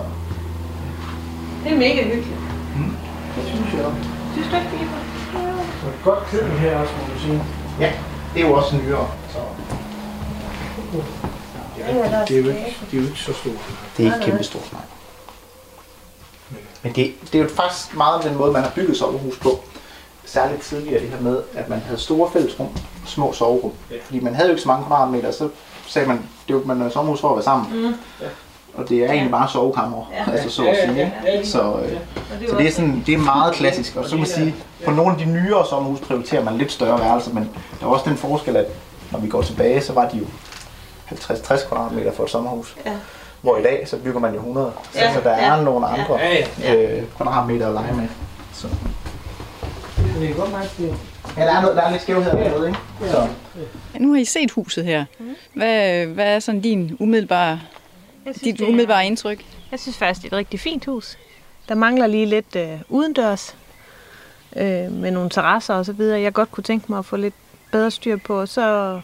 [1.65, 2.39] Det er mega hyggeligt.
[3.37, 4.03] Det synes jeg også.
[4.33, 4.97] Synes du ikke, Filippa?
[5.85, 7.43] Og et godt køkken her også, må du sige.
[7.81, 7.93] Ja,
[8.35, 9.09] det er jo også nyere.
[9.29, 9.39] Så
[10.93, 13.55] Det er, ikke, det er, jo, ikke, det er jo ikke så stort.
[13.97, 14.83] det er ikke kæmpe stort, nej.
[16.83, 19.61] Men det, det er jo faktisk meget den måde, man har bygget sommerhus på.
[20.25, 23.73] Særligt tidligere det her med, at man havde store fællesrum og små soverum.
[23.91, 23.97] Ja.
[24.05, 25.49] Fordi man havde jo ikke så mange kvadratmeter, så
[25.87, 27.87] sagde man, det var man er sommerhus for at være sammen.
[27.87, 27.95] Mm.
[28.75, 30.33] Og det er egentlig bare sovekammer, Ja.
[30.33, 31.13] altså så at sige.
[31.35, 31.49] ikke?
[31.49, 31.99] Så, øh,
[32.49, 33.97] så det er, sådan, det er meget klassisk.
[33.97, 37.01] Og så kan man sige, på nogle af de nyere sommerhus prioriterer man lidt større
[37.01, 38.67] værelser, men der er også den forskel, at
[39.11, 40.25] når vi går tilbage, så var de jo
[41.11, 42.77] 50-60 kvadratmeter for et sommerhus.
[42.87, 42.93] Ja.
[43.43, 44.73] Hvor i dag, så bygger man jo 100.
[44.93, 46.75] Så, Ja, så der er ja, nogle andre Ja, ja.
[46.99, 48.09] øh, kvadratmeter at lege med.
[48.55, 48.69] Så.
[50.21, 50.95] Det er godt det
[51.37, 52.79] Ja, der er, noget, der er lidt skævhed med, ikke?
[53.11, 53.29] Så.
[53.95, 55.05] Ja, nu har I set huset her.
[55.55, 57.61] Hvad, hvad er sådan din umiddelbare,
[58.23, 59.45] synes, dit er- umiddelbare indtryk?
[59.71, 61.19] Jeg synes faktisk, det er et rigtig fint hus.
[61.69, 63.57] Der mangler lige lidt øh, udendørs
[64.57, 66.21] øh, med nogle terrasser og så videre.
[66.21, 67.35] Jeg godt kunne tænke mig at få lidt
[67.73, 68.47] bedre styr på.
[68.47, 69.01] Så,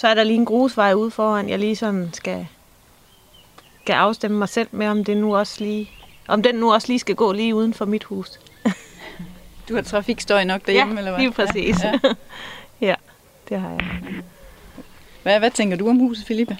[0.00, 2.46] så er der lige en grusvej ude foran, jeg lige sådan skal,
[3.82, 5.90] skal afstemme mig selv med, om det nu også lige,
[6.28, 8.40] om den nu også lige skal gå lige uden for mit hus.
[9.68, 11.20] Du har trafikstøj nok derhjemme, eller hvad?
[11.20, 11.84] lige præcis.
[11.84, 11.98] Ja.
[12.02, 12.14] Ja.
[12.88, 12.94] ja,
[13.48, 14.00] det har jeg.
[15.22, 16.56] Hvad, hvad tænker du om huset, Filippa?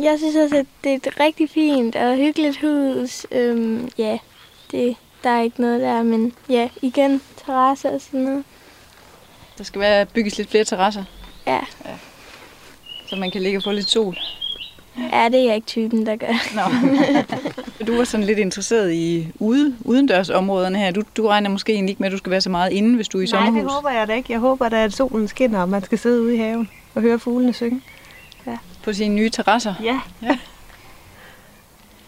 [0.00, 3.26] Jeg synes også, at det er et rigtig fint og hyggeligt hus.
[3.30, 4.18] Øhm, ja,
[4.70, 8.44] det, der er ikke noget der, men ja, igen, terrasse og sådan noget.
[9.58, 11.04] Der skal være bygges lidt flere terrasser,
[11.46, 11.60] Ja,
[13.06, 14.16] så man kan ligge og få lidt sol.
[15.12, 16.54] ja det er jeg ikke typen, der gør.
[16.54, 16.62] Nå.
[17.86, 20.90] du var sådan lidt interesseret i ude, udendørsområderne her.
[20.90, 23.08] Du, du regner måske egentlig ikke med, at du skal være så meget inde, hvis
[23.08, 23.72] du er i Nej, det sommerhus.
[23.72, 24.32] håber jeg da ikke.
[24.32, 27.18] Jeg håber da, at solen skinner, og man skal sidde ude i haven og høre
[27.18, 27.80] fuglene synge.
[28.84, 29.74] På sine nye terrasser.
[29.82, 30.00] Ja.
[30.22, 30.38] Ja.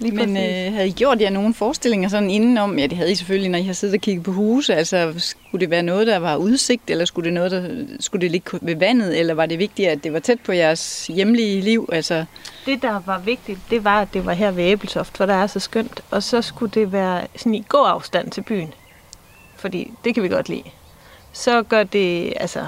[0.00, 2.78] Lige Men øh, havde I gjort jer nogle forestillinger sådan indenom?
[2.78, 4.74] Ja, det havde I selvfølgelig, når I har siddet og kigget på huse.
[4.74, 7.68] Altså, skulle det være noget, der var udsigt, eller skulle det, noget, der,
[8.00, 11.06] skulle det ligge ved vandet, eller var det vigtigt, at det var tæt på jeres
[11.06, 11.88] hjemlige liv?
[11.92, 12.24] Altså,
[12.66, 15.46] Det, der var vigtigt, det var, at det var her ved Æbeltoft, for der er
[15.46, 16.00] så skønt.
[16.11, 18.74] Og så skulle det være sådan i gåafstand til byen.
[19.56, 20.62] Fordi det kan vi godt lide.
[21.32, 22.61] Så gør det, altså...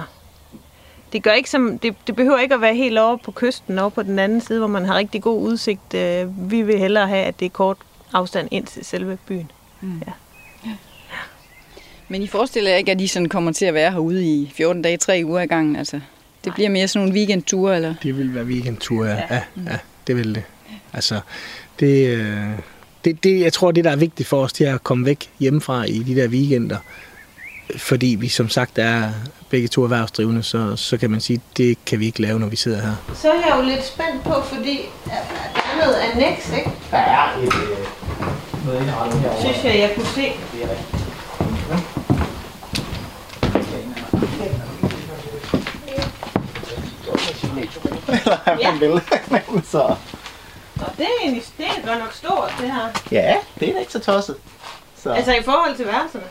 [1.12, 3.90] Det, gør ikke som, det, det behøver ikke at være helt over på kysten, over
[3.90, 5.94] på den anden side, hvor man har rigtig god udsigt.
[5.94, 7.76] Øh, Vi vil hellere have, at det er kort
[8.12, 9.50] afstand ind til selve byen.
[12.08, 14.82] men I forestiller jer ikke, at I sådan kommer til at være herude i 14
[14.82, 15.76] dage, 3 uger i gangen?
[15.76, 16.00] Altså,
[16.44, 17.94] det bliver mere sådan nogle weekendture, eller?
[18.02, 19.14] Det vil være weekendtur, ja.
[19.30, 20.42] Ja, ja det vil det.
[20.92, 21.20] Altså,
[21.80, 22.44] det, øh,
[23.04, 25.30] det, det, jeg tror, det, der er vigtigt for os, det er at komme væk
[25.40, 26.76] hjemmefra i de der weekender.
[27.78, 29.10] Fordi vi som sagt er
[29.48, 32.56] begge to erhvervsdrivende, så, så kan man sige, det kan vi ikke lave, når vi
[32.56, 32.94] sidder her.
[33.14, 36.70] Så er jeg jo lidt spændt på, fordi der er noget annex, ikke?
[36.90, 37.78] Der er et, øh,
[38.66, 39.40] noget indrettet herovre.
[39.42, 40.20] Synes jeg, jeg kunne se.
[40.52, 41.04] Det er rigtigt.
[41.70, 41.76] Ja.
[48.60, 49.60] ja.
[49.72, 52.88] så, Og det er, egentlig, det er godt nok stort, det her.
[53.10, 54.36] ja, det er da ikke så tosset.
[55.02, 56.24] Så, Altså i forhold til værelserne.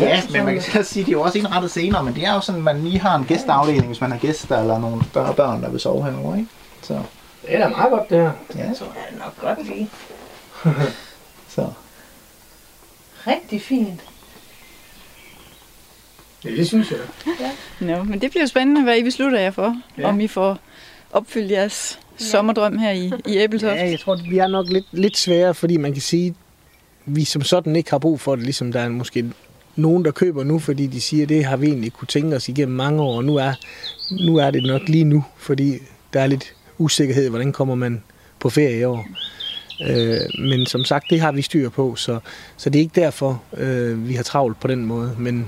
[0.00, 2.34] Ja, men man kan så sige, det er jo også indrettet senere, men det er
[2.34, 5.34] jo sådan, at man lige har en gæsteafdeling, hvis man har gæster eller nogle større
[5.34, 6.50] børn, der vil sove herovre, ikke?
[6.82, 6.94] Så,
[7.42, 8.30] Det er da meget godt, det her.
[8.56, 9.90] ja, Så er det nok godt lige.
[11.54, 11.68] så.
[13.26, 14.00] Rigtig fint.
[16.44, 16.98] Ja, det synes jeg.
[17.80, 19.76] Nå, men det bliver jo spændende, hvad I beslutter jer for.
[19.96, 20.02] Ja.
[20.02, 20.08] Ja.
[20.08, 20.58] Om I får
[21.12, 22.24] opfyldt jeres ja.
[22.24, 23.76] sommerdrøm her i, i Æbeltoft.
[23.76, 26.34] Ja, jeg tror, vi er nok lidt, lidt svære, fordi man kan sige,
[27.06, 29.24] vi som sådan ikke har brug for det, ligesom der er måske
[29.78, 32.76] nogen, der køber nu, fordi de siger, det har vi egentlig kunne tænke os igennem
[32.76, 33.52] mange år, og nu er,
[34.26, 35.74] nu er det nok lige nu, fordi
[36.12, 38.02] der er lidt usikkerhed, hvordan kommer man
[38.40, 39.06] på ferie i år.
[39.88, 42.18] Øh, men som sagt, det har vi styr på, så,
[42.56, 45.14] så det er ikke derfor, øh, vi har travlt på den måde.
[45.18, 45.46] Men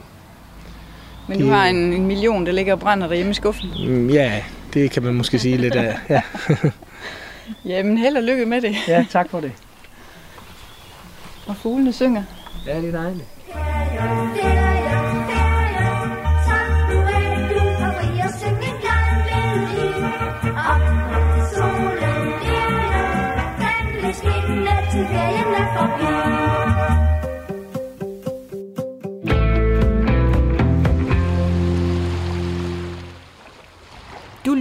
[1.28, 3.70] Men du det- har en, en million, der ligger og brænder derhjemme i skuffen.
[3.86, 4.42] mm, ja,
[4.74, 5.96] det kan man måske sige lidt af.
[6.08, 6.22] Ja,
[7.72, 8.74] Jamen, held og lykke med det.
[8.88, 9.52] ja tak for det.
[11.46, 12.22] Og fuglene synger.
[12.66, 13.24] Ja, det er dejligt.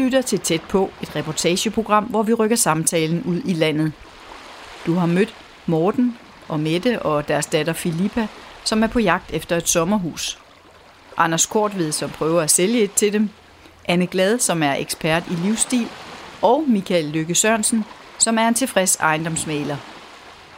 [0.09, 3.91] Lytter til Tæt på, et reportageprogram, hvor vi rykker samtalen ud i landet.
[4.85, 6.17] Du har mødt Morten
[6.47, 8.27] og Mette og deres datter Filippa,
[8.63, 10.39] som er på jagt efter et sommerhus.
[11.17, 13.29] Anders Kortved, som prøver at sælge et til dem.
[13.85, 15.87] Anne Glad, som er ekspert i livsstil.
[16.41, 17.85] Og Michael Lykke Sørensen,
[18.17, 19.77] som er en tilfreds ejendomsmaler.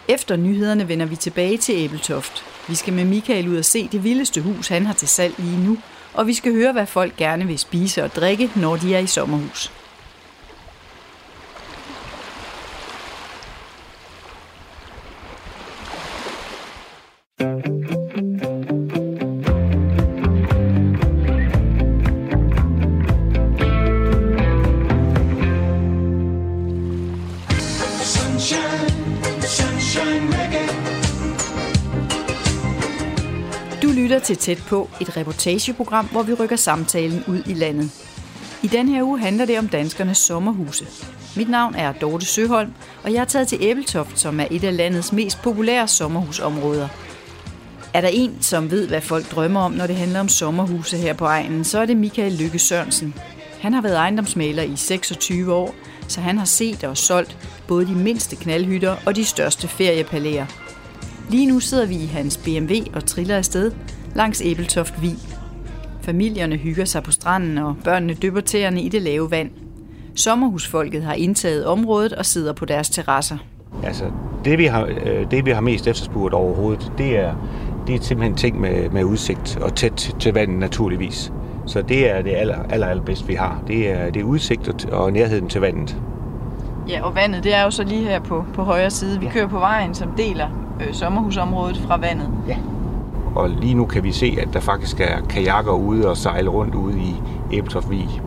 [0.07, 2.43] Efter nyhederne vender vi tilbage til Æbeltoft.
[2.67, 5.63] Vi skal med Michael ud og se det vildeste hus, han har til salg lige
[5.63, 5.77] nu,
[6.13, 9.07] og vi skal høre, hvad folk gerne vil spise og drikke, når de er i
[9.07, 9.71] sommerhus.
[34.35, 37.91] Til Tæt på, et reportageprogram, hvor vi rykker samtalen ud i landet.
[38.63, 40.85] I den her uge handler det om danskernes sommerhuse.
[41.35, 44.77] Mit navn er Dorte Søholm, og jeg er taget til Æbeltoft, som er et af
[44.77, 46.87] landets mest populære sommerhusområder.
[47.93, 51.13] Er der en, som ved, hvad folk drømmer om, når det handler om sommerhuse her
[51.13, 53.13] på egnen, så er det Michael Lykke Sørensen.
[53.61, 55.75] Han har været ejendomsmaler i 26 år,
[56.07, 60.45] så han har set og solgt både de mindste knaldhytter og de største feriepalæer.
[61.29, 63.71] Lige nu sidder vi i hans BMW og triller afsted
[64.15, 65.17] langs Æbeltoft Vig.
[66.01, 69.49] Familierne hygger sig på stranden, og børnene dypper tæerne i det lave vand.
[70.15, 73.37] Sommerhusfolket har indtaget området og sidder på deres terrasser.
[73.83, 74.03] Altså,
[74.45, 77.33] det vi har, øh, det, vi har mest efterspurgt overhovedet, det er,
[77.87, 81.33] det er simpelthen ting med, med udsigt og tæt til vandet naturligvis.
[81.65, 83.63] Så det er det aller, aller, allerbedste, vi har.
[83.67, 85.97] Det er, det er udsigt og, og nærheden til vandet.
[86.89, 89.19] Ja, og vandet, det er jo så lige her på, på højre side.
[89.19, 89.31] Vi Ja.
[89.31, 90.47] kører på vejen, som deler
[90.87, 92.29] øh, sommerhusområdet fra vandet.
[92.47, 92.57] Ja.
[93.35, 96.75] Og lige nu kan vi se, at der faktisk er kajakker ude og sejle rundt
[96.75, 97.15] ude i
[97.51, 98.21] Æbeltoft Vig.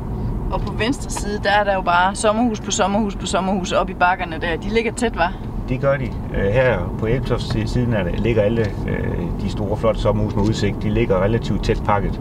[0.51, 3.91] Og på venstre side, der er der jo bare sommerhus på sommerhus på sommerhus op
[3.91, 4.57] i bakkerne der.
[4.57, 5.33] De ligger tæt, var.
[5.69, 6.05] Det gør de.
[6.35, 10.43] Øh, Her på Æbeltoft siden af det ligger alle øh, de store, flotte sommerhus med
[10.43, 10.83] udsigt.
[10.83, 12.21] De ligger relativt tæt pakket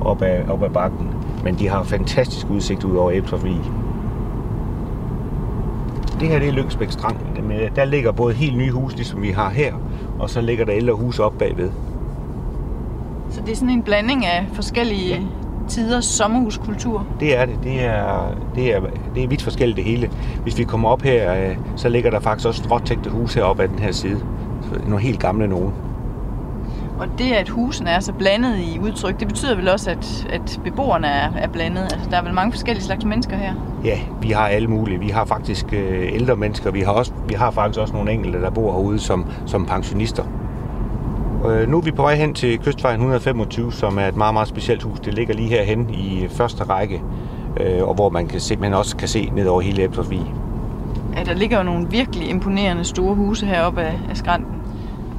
[0.00, 1.10] op ad, op ad bakken.
[1.44, 3.60] Men de har fantastisk udsigt ud over Æbeltoft Vig.
[6.20, 7.16] Det her det er Lyngsbæk Strand.
[7.76, 9.74] Der ligger både helt nye huse, ligesom vi har her,
[10.18, 11.70] og så ligger der ældre huse op bagved.
[13.30, 15.20] Så det er sådan en blanding af forskellige Ja.
[15.68, 17.06] tiders sommerhuskultur.
[17.20, 17.54] Det er det.
[17.64, 18.80] Det er, det er,
[19.14, 20.10] det er vidt forskelligt det hele.
[20.42, 23.68] Hvis vi kommer op her, øh, så ligger der faktisk også stråtægte huse heroppe ad
[23.68, 24.20] den her side.
[24.86, 25.72] Nogle helt gamle nogen.
[26.98, 30.60] Og det, at husene er så blandet i udtryk, det betyder vel også, at, at
[30.64, 31.82] beboerne er, er blandet.
[31.82, 33.52] Altså, der er vel mange forskellige slags mennesker her.
[33.84, 35.00] Ja, vi har alle mulige.
[35.00, 36.70] Vi har faktisk øh, ældre mennesker.
[36.70, 40.24] Vi har, også, vi har faktisk også nogle enkelte, der bor herude som, som pensionister.
[41.46, 44.48] Øh, nu er vi på vej hen til Kystvejen 125, som er et meget, meget
[44.48, 45.00] specielt hus.
[45.00, 47.02] Det ligger lige herhen i første række,
[47.60, 50.34] øh, og hvor man kan simpelthen også kan se ned over hele Ebsersvig.
[51.16, 54.54] Ja, der ligger jo nogle virkelig imponerende store huse heroppe af, af skrænten.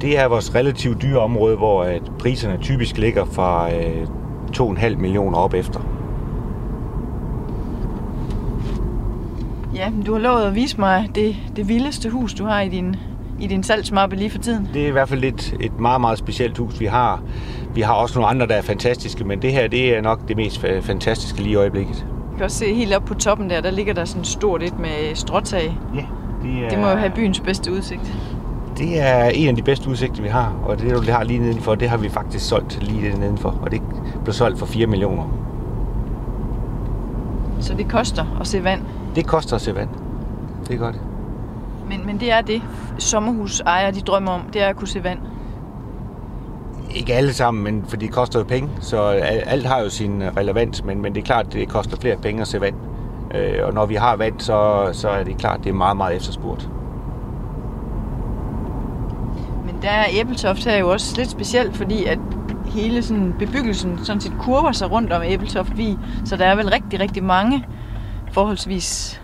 [0.01, 4.07] Det er vores relativt dyre område, hvor at priserne typisk ligger fra øh,
[4.57, 5.79] 2,5 millioner op efter.
[9.75, 12.95] Ja, du har lovet at vise mig det, det vildeste hus, du har i din,
[13.41, 14.69] i din salgsmappe lige for tiden.
[14.73, 17.21] Det er i hvert fald et, et meget, meget specielt hus, vi har.
[17.75, 20.37] Vi har også nogle andre, der er fantastiske, men det her det er nok det
[20.37, 22.05] mest fa- fantastiske lige i øjeblikket.
[22.31, 24.79] Du kan også se helt op på toppen der, der ligger der sådan stort et
[24.79, 25.77] med stråtag.
[25.95, 26.05] Ja,
[26.43, 28.13] det er, Det må jo have byens bedste udsigt.
[28.77, 31.75] Det er en af de bedste udsigter, vi har, og det, du har lige nedenfor,
[31.75, 33.81] det har vi faktisk solgt lige nedenfor, og det
[34.23, 35.23] blev solgt for 4 millioner.
[37.59, 38.81] Så det koster at se vand.
[39.15, 39.89] Det koster at se vand.
[40.67, 40.95] Det er godt.
[41.91, 42.61] Men, men det er det,
[42.97, 45.19] sommerhusejere de drømmer om, det er at kunne se vand.
[46.95, 50.23] Ikke alle sammen, men for det koster jo penge, så al- alt har jo sin
[50.37, 52.75] relevans, men, men det er klart, det koster flere penge at se vand.
[53.35, 56.15] Øh, og når vi har vand, så, så er det klart, det er meget, meget
[56.15, 56.69] efterspurgt.
[59.65, 62.19] Men der er Æbeltoft her jo også lidt specielt, fordi at
[62.65, 66.69] hele sådan bebyggelsen sådan set kurver sig rundt om Æbeltoft Vig, så der er vel
[66.69, 67.65] rigtig, rigtig mange,
[68.31, 69.20] forholdsvis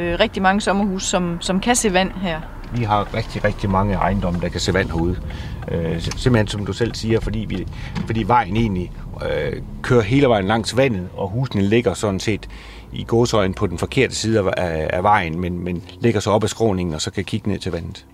[0.00, 2.40] øh, rigtig mange sommerhus, som, som kan se vand her.
[2.74, 5.16] Vi har rigtig, rigtig mange ejendomme, der kan se vand herude.
[5.70, 7.66] Øh, simpelthen som du selv siger, fordi, vi,
[8.06, 8.92] fordi vejen egentlig
[9.30, 12.48] øh, kører hele vejen langs vandet, og husene ligger sådan set
[12.92, 16.48] i gåsøjen på den forkerte side af, af, vejen, men, men ligger så op ad
[16.48, 18.06] skråningen, og så kan kigge ned til vandet.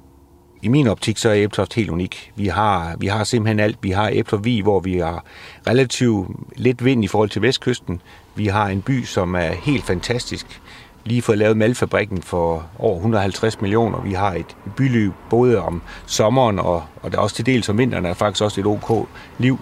[0.62, 2.32] I min optik så er Ebtoft helt unik.
[2.36, 3.78] Vi har, vi har simpelthen alt.
[3.82, 5.24] Vi har Ebtoft Vi, hvor vi har
[5.66, 8.00] relativt lidt vind i forhold til vestkysten.
[8.34, 10.60] Vi har en by, som er helt fantastisk.
[11.06, 14.00] Lige fået lavet malfabrikken for over 150 millioner.
[14.00, 17.78] Vi har et byliv både om sommeren og, og der er også til dels om
[17.78, 19.58] vinteren er faktisk også et OK liv.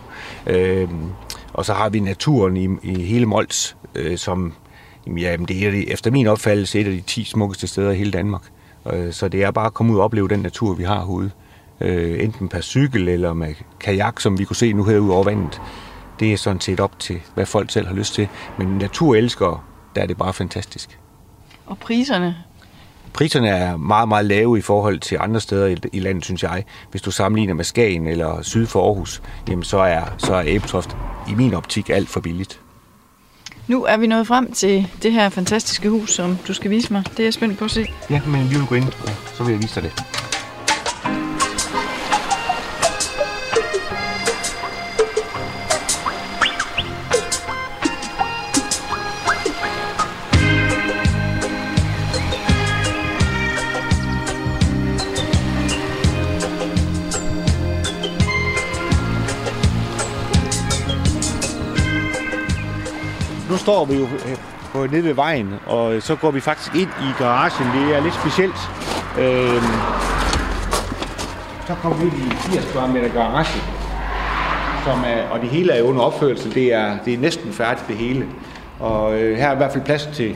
[0.46, 1.10] Øhm,
[1.52, 4.52] og så har vi naturen i, i hele Mols, øh, som
[5.06, 8.42] jamen, det er efter min opfattelse et af de 10 smukkeste steder i hele Danmark.
[8.92, 11.30] Øh, Så det er bare at komme ud og opleve den natur, vi har herude.
[11.80, 15.60] Øh, Enten per cykel eller med kajak, som vi kunne se nu herude over vandet.
[16.20, 18.28] Det er sådan set op til, hvad folk selv har lyst til.
[18.58, 19.60] Men naturelskere,
[19.96, 20.98] der er det bare fantastisk.
[21.66, 22.36] Og priserne,
[23.12, 26.64] priserne er meget, meget lave i forhold til andre steder i, landet, synes jeg.
[26.90, 30.96] Hvis du sammenligner med Skagen eller syd for Aarhus, jamen så er, så er Æbeltoft
[31.30, 32.60] i min optik alt for billigt.
[33.68, 37.04] Nu er vi nået frem til det her fantastiske hus, som du skal vise mig.
[37.10, 37.86] Det er jeg spændt på at se.
[38.10, 40.04] Ja, men vi vil gå ind, og så vil jeg vise dig det.
[63.64, 64.36] Står vi jo øh,
[64.72, 67.66] på nede ved vejen, og så går vi faktisk ind i garagen.
[67.80, 68.70] Det er lidt specielt.
[69.18, 69.64] Øhm,
[71.66, 73.60] så kommer vi ind i 80 kvadratmeter garage,
[74.84, 76.50] som er, og det hele er under opførelse.
[76.54, 78.26] Det er, det er næsten færdigt det hele.
[78.80, 80.34] Og øh, her er i hvert fald plads til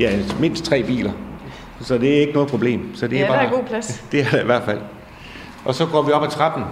[0.00, 1.12] ja, mindst tre biler.
[1.80, 2.96] Så det er ikke noget problem.
[2.96, 4.02] Så det Ja, er der bare, er god plads.
[4.12, 4.78] Det er der i hvert fald.
[5.64, 6.64] Og så går vi op ad trappen,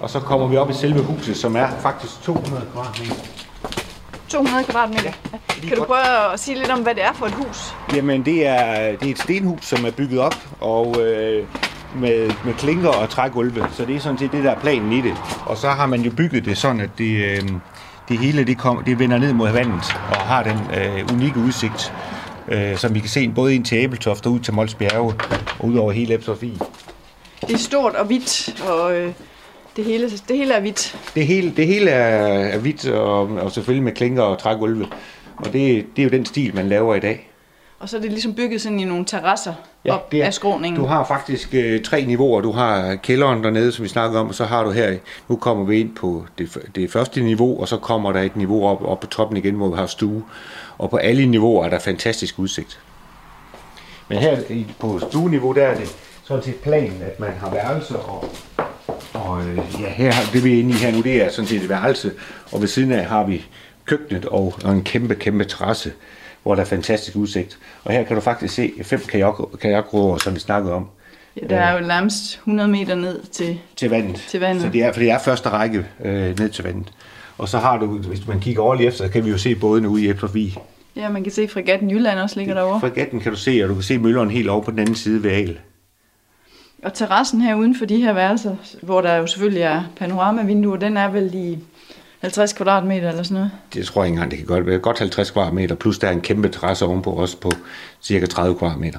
[0.00, 3.14] og så kommer vi op i selve huset, som er faktisk 200 kvadratmeter.
[4.28, 5.10] 200 kvadratmeter.
[5.32, 5.38] Ja.
[5.62, 7.74] Kan du prøve at sige lidt om, hvad det er for et hus?
[7.94, 11.44] Jamen, det er, det er et stenhus, som er bygget op og øh,
[12.00, 13.66] med, med klinker og trægulve.
[13.72, 15.14] Så det er sådan set det, der er planen i det.
[15.46, 17.42] Og så har man jo bygget det sådan, at det, øh,
[18.08, 21.92] det hele det, kom, det vender ned mod vandet og har den øh, unikke udsigt,
[22.48, 25.14] øh, som vi kan se både ind til Æbeltoft og ud til Mols Bjerge
[25.58, 26.58] og ud over hele I.
[27.40, 29.12] Det er stort og hvidt, og øh,
[29.76, 30.98] det, hele, det hele er hvidt.
[31.14, 34.86] Det hele, det hele er, er hvidt og, og selvfølgelig med klinker og trægulve.
[35.36, 37.30] Og det, det er jo den stil, man laver i dag.
[37.78, 40.34] Og så er det ligesom bygget sådan i nogle terrasser Ja, op det er- af
[40.34, 40.80] skråningen.
[40.80, 42.40] Du har faktisk øh, tre niveauer.
[42.40, 44.96] Du har kælderen dernede, som vi snakkede om, og så har du her,
[45.28, 48.66] nu kommer vi ind på det, det første niveau, og så kommer der et niveau
[48.66, 50.22] op, op på toppen igen, hvor vi har stue.
[50.78, 52.80] Og på alle niveauer er der fantastisk udsigt.
[54.08, 54.38] Men her
[54.80, 58.24] på stueniveau, der er det sådan set planen, at man har værelser, og,
[59.12, 61.62] og øh, ja, her, det vi er inde i her nu, det er sådan set
[61.62, 62.12] et værelse,
[62.52, 63.44] og ved siden af har vi
[63.86, 65.92] køkkenet og, og en kæmpe, kæmpe terrasse,
[66.42, 67.58] hvor der er fantastisk udsigt.
[67.84, 70.88] Og her kan du faktisk se fem kajak- kajakroer, som vi snakkede om,
[71.42, 73.58] Ja, der er jo nærmest 100 meter ned til...
[73.76, 74.24] til vandet.
[74.28, 74.62] Til vandet.
[74.62, 76.92] Så det er, for det er første række øh, ned til vandet.
[77.38, 79.54] Og så har du, hvis man kigger over lige efter, så kan vi jo se
[79.54, 80.56] bådene ude i Eblervig.
[80.96, 82.80] Ja, man kan se, at fregatten Jylland også ligger derovre.
[82.80, 85.22] Fregatten kan du se, og du kan se mølleren helt over på den anden side
[85.22, 85.58] ved Al.
[86.82, 90.96] Og terrassen her uden for de her værelser, hvor der jo selvfølgelig er panoramavinduer, den
[90.96, 91.58] er vel i
[92.26, 93.50] 50 kvadratmeter eller sådan noget.
[93.74, 94.78] Det tror jeg ikke engang, det kan godt være.
[94.78, 97.52] Godt 50 kvadratmeter, plus der er en kæmpe terrasse ovenpå, også på
[98.02, 98.98] cirka 30 kvadratmeter.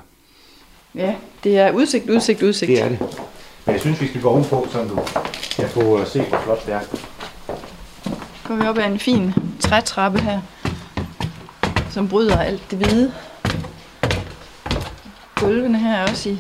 [0.96, 2.70] Ja, det er udsigt, udsigt, udsigt.
[2.70, 3.00] Det er det.
[3.66, 5.00] Men jeg synes, vi skal gå ovenpå, så du
[5.56, 6.80] kan få at se, hvor flot det er.
[8.48, 10.42] går vi op ad en fin trætrappe her,
[11.90, 13.14] som bryder alt det hvide.
[15.36, 16.38] Gulvene her er også i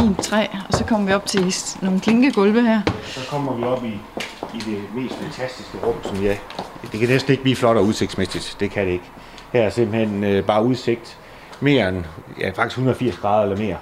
[0.00, 2.80] fint træ, og så kommer vi op til nogle klinkegulve her.
[3.04, 4.00] Så kommer vi op i,
[4.54, 6.40] i det mest fantastiske rum, som jeg...
[6.92, 8.56] Det kan næsten ikke blive flottere udsigtsmæssigt.
[8.60, 9.10] Det kan det ikke.
[9.52, 11.18] Her er simpelthen øh, bare udsigt
[11.60, 12.04] mere end
[12.40, 13.76] ja, faktisk 180 grader eller mere.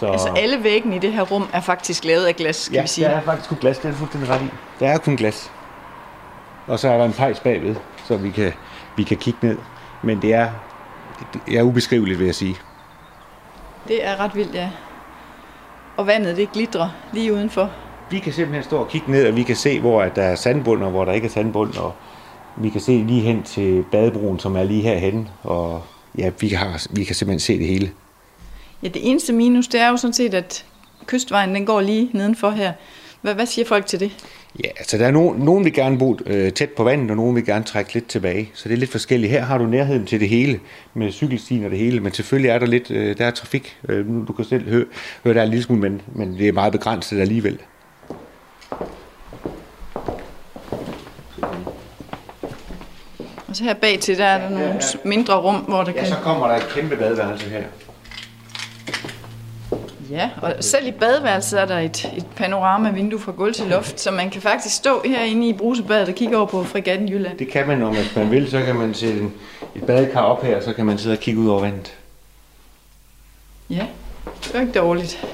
[0.00, 2.82] Så, Altså alle væggene i det her rum er faktisk lavet af glas, skal ja,
[2.82, 3.04] vi sige.
[3.04, 3.78] der er faktisk kun glas.
[3.78, 4.48] Det er fuldstændig ret i.
[4.80, 5.50] Der er kun glas.
[6.66, 8.52] Og så er der en pejs bagved, så vi kan,
[8.96, 9.58] vi kan kigge ned.
[10.02, 10.50] Men det er,
[11.46, 12.56] det er ubeskriveligt, vil jeg sige.
[13.88, 14.70] Det er ret vildt, ja.
[15.96, 17.70] Og vandet, det glitrer lige udenfor.
[18.10, 20.34] Vi kan simpelthen stå og kigge ned, og vi kan se, hvor at der er
[20.34, 21.76] sandbund, og hvor der ikke er sandbund.
[21.76, 21.94] Og
[22.56, 25.28] vi kan se lige hen til badebroen, som er lige herhen.
[25.42, 25.82] Og
[26.18, 26.58] ja, vi kan,
[26.90, 27.90] vi kan simpelthen se det hele.
[28.82, 30.64] Ja, det eneste minus, det er jo sådan set, at
[31.06, 32.72] kystvejen, den går lige nedenfor her.
[33.24, 34.26] Hvad, hvad siger folk til det?
[34.64, 37.36] Ja, altså der er nogen, nogen vil gerne bo øh, tæt på vandet, og nogen
[37.36, 38.50] vil gerne trække lidt tilbage.
[38.54, 39.30] Så det er lidt forskelligt.
[39.30, 40.60] Her har du nærheden til det hele,
[40.94, 43.76] med cykelstien og det hele, men selvfølgelig er der lidt, øh, der er trafik.
[43.88, 44.84] Øh, nu- du kan selv høre,
[45.24, 47.58] høre der er en lille smule, men, men det er meget begrænset alligevel.
[53.48, 56.08] Og så her bag til, der er der nogle mindre rum, hvor der Ja, kan...
[56.08, 57.62] så kommer der et kæmpe badeværelse her.
[60.10, 64.10] Ja, og selv i badeværelset er der et, et panoramavindue fra gulv til loft, så
[64.10, 67.38] man kan faktisk stå herinde i brusebadet og kigge over på fregatten Jylland.
[67.38, 69.30] Det kan man, hvis man vil, så kan man sætte
[69.74, 71.94] et badekar op her, så kan man sidde og kigge ud over vandet.
[73.70, 73.86] Ja,
[74.44, 75.26] det er ikke dårligt.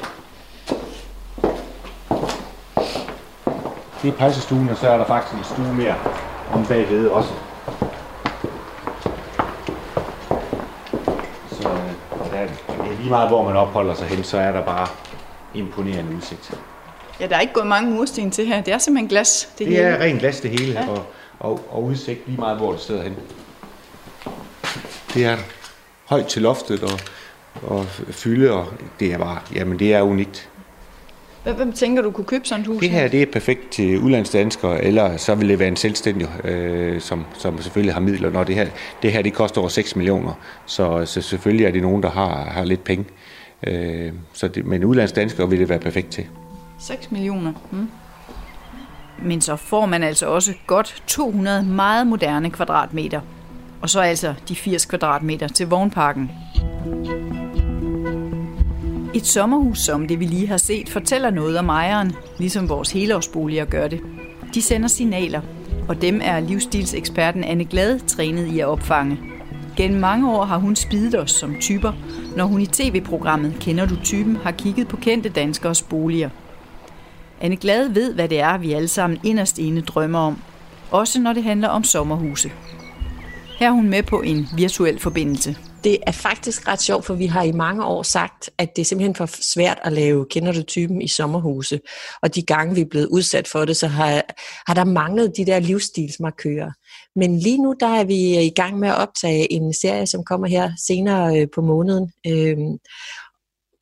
[4.03, 5.95] Det er pejsestuen, og så er der faktisk en stue mere
[6.53, 7.31] om bagved også.
[11.51, 14.53] Så øh, der er, det er lige meget, hvor man opholder sig hen, så er
[14.53, 14.89] der bare
[15.55, 16.51] imponerende udsigt.
[17.21, 18.61] Ja, der er ikke gået mange mursten til her.
[18.63, 19.49] Det er simpelthen glas.
[19.53, 19.81] Det, Det hele.
[19.81, 21.05] er rent glas det hele, og,
[21.41, 23.17] og, og udsigt lige meget, hvor det sidder hen.
[25.15, 25.37] Det er
[26.09, 27.01] højt til loftet, og,
[27.63, 28.67] og fylde, og
[29.01, 30.49] det er bare, jamen det er unikt.
[31.43, 32.81] Hvem, tænker du kunne købe sådan et hus?
[32.81, 37.01] Det her det er perfekt til udlandsdanskere, eller så vil det være en selvstændig, øh,
[37.01, 38.31] som, som selvfølgelig har midler.
[38.31, 38.67] Når det her,
[39.03, 40.33] det her det koster over 6 millioner,
[40.67, 43.05] så, så selvfølgelig er det nogen, der har, har lidt penge.
[43.67, 46.27] Øh, så det, men udlandsdanskere vil det være perfekt til.
[46.79, 47.53] 6 millioner.
[47.71, 47.91] Hmm.
[49.23, 53.21] Men så får man altså også godt 200 meget moderne kvadratmeter.
[53.83, 56.31] Og så altså de 80 kvadratmeter til vognparken.
[59.15, 63.65] Et sommerhus som det vi lige har set fortæller noget om ejeren, ligesom vores helårsboliger
[63.65, 64.01] gør det.
[64.55, 65.41] De sender signaler,
[65.89, 69.19] og dem er livsstilseksperten Anne Glad trænet i at opfange.
[69.77, 71.93] Gennem mange år har hun spidet os som typer,
[72.37, 76.31] når hun i tv-programmet Kender du typen har kigget på kendte danskers boliger.
[77.41, 80.39] Anne Glad ved, hvad det er, vi alle sammen inderst inde drømmer om.
[80.91, 82.51] Også når det handler om sommerhuse.
[83.59, 85.57] Her er hun med på en virtuel forbindelse.
[85.85, 88.87] Det er faktisk ret sjovt, for vi har i mange år sagt, at det er
[88.87, 91.81] simpelthen for svært at lave kender du typen i sommerhuse.
[92.23, 94.23] Og de gange, vi er blevet udsat for det, så har,
[94.67, 96.71] har der manglet de der livsstilsmarkører.
[97.17, 100.47] Men lige nu der er vi i gang med at optage en serie, som kommer
[100.47, 102.57] her senere øh, på måneden, øh,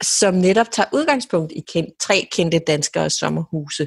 [0.02, 3.86] som netop tager udgangspunkt i kendt, tre kendte danskere sommerhuse.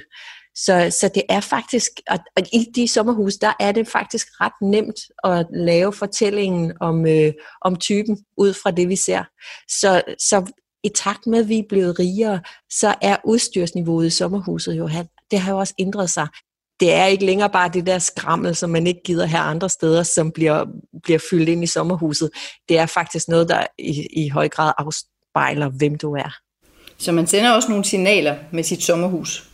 [0.56, 4.54] Så, så det er faktisk, og, og i de sommerhuse, der er det faktisk ret
[4.62, 9.24] nemt at lave fortællingen om, øh, om typen ud fra det, vi ser.
[9.68, 10.52] Så, så
[10.84, 14.90] i takt med, at vi er blevet rigere, så er udstyrsniveauet i sommerhuset jo,
[15.32, 16.28] det har jo også ændret sig.
[16.80, 20.04] Det er ikke længere bare det der skrammel, som man ikke gider her andre steder,
[20.04, 20.66] som bliver,
[21.04, 22.30] bliver fyldt ind i sommerhuset.
[22.70, 26.36] Det er faktisk noget, der i, i høj grad afspejler, hvem du er.
[26.98, 29.51] Så man sender også nogle signaler med sit sommerhus?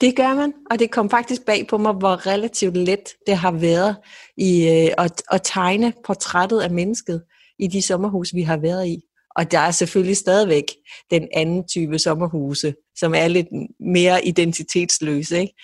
[0.00, 3.50] Det gør man, og det kom faktisk bag på mig, hvor relativt let det har
[3.50, 3.96] været
[4.36, 7.22] i øh, at, at tegne portrættet af mennesket
[7.58, 9.00] i de sommerhus, vi har været i.
[9.36, 10.64] Og der er selvfølgelig stadigvæk
[11.10, 13.46] den anden type sommerhuse, som er lidt
[13.80, 15.40] mere identitetsløse.
[15.40, 15.54] Ikke?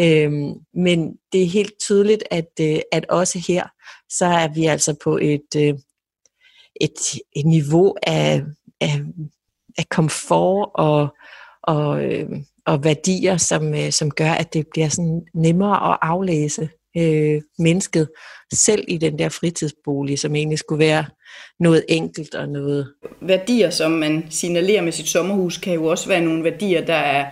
[0.00, 3.66] Øhm, men det er helt tydeligt, at, øh, at også her,
[4.10, 5.74] så er vi altså på et, øh,
[6.80, 6.98] et,
[7.36, 8.42] et niveau af,
[8.80, 9.00] af,
[9.78, 11.08] af komfort og,
[11.62, 12.30] og øh,
[12.66, 18.08] og værdier, som, øh, som gør, at det bliver sådan nemmere at aflæse øh, mennesket
[18.52, 21.04] selv i den der fritidsbolig, som egentlig skulle være
[21.60, 22.92] noget enkelt og noget.
[23.22, 27.26] Værdier, som man signalerer med sit sommerhus, kan jo også være nogle værdier, der er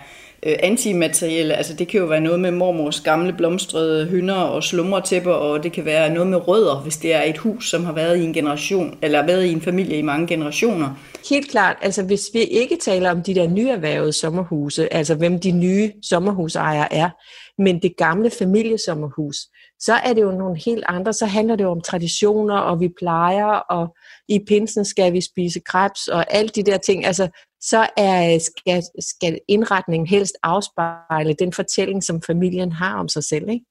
[0.45, 1.53] øh, antimaterielle.
[1.53, 5.71] Altså det kan jo være noget med mormors gamle blomstrede hynder og slumretæpper, og det
[5.71, 8.33] kan være noget med rødder, hvis det er et hus, som har været i en
[8.33, 10.89] generation, eller været i en familie i mange generationer.
[11.29, 11.77] Helt klart.
[11.81, 16.93] Altså hvis vi ikke taler om de der nyerhvervede sommerhuse, altså hvem de nye sommerhusejere
[16.93, 17.09] er,
[17.57, 19.37] men det gamle familiesommerhus,
[19.79, 21.13] så er det jo nogle helt andre.
[21.13, 23.95] Så handler det jo om traditioner, og vi plejer, og
[24.29, 27.05] i pinsen skal vi spise krebs, og alt de der ting.
[27.05, 27.27] Altså,
[27.69, 33.49] så er, skal, skal indretningen helst afspejle den fortælling, som familien har om sig selv.
[33.49, 33.65] Ikke?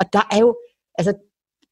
[0.00, 0.56] Og der er jo,
[0.98, 1.14] altså,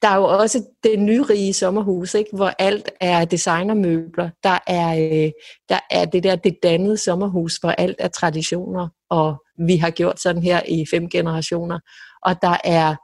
[0.02, 2.30] der er jo også det nyrige sommerhus, ikke?
[2.36, 4.30] hvor alt er designermøbler.
[4.42, 5.30] Der er, øh,
[5.68, 10.20] der er det der det dannede sommerhus, hvor alt er traditioner, og vi har gjort
[10.20, 11.78] sådan her i fem generationer.
[12.22, 12.94] Og der er,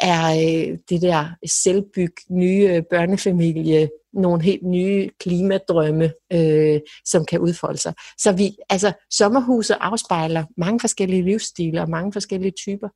[0.00, 7.78] er øh, det der selvbyg, nye børnefamilie, nogle helt nye klimadrømme, øh, som kan udfolde
[7.78, 7.94] sig.
[8.18, 12.88] Så vi, altså, sommerhuset afspejler mange forskellige livsstile og mange forskellige typer.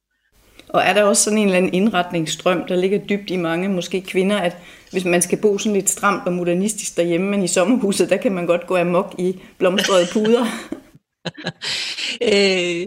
[0.68, 4.00] Og er der også sådan en eller anden indretningsstrøm, der ligger dybt i mange, måske
[4.00, 4.56] kvinder, at
[4.90, 8.32] hvis man skal bo sådan lidt stramt og modernistisk derhjemme, men i sommerhuset, der kan
[8.32, 10.46] man godt gå amok i blomstrede puder?
[12.32, 12.86] øh,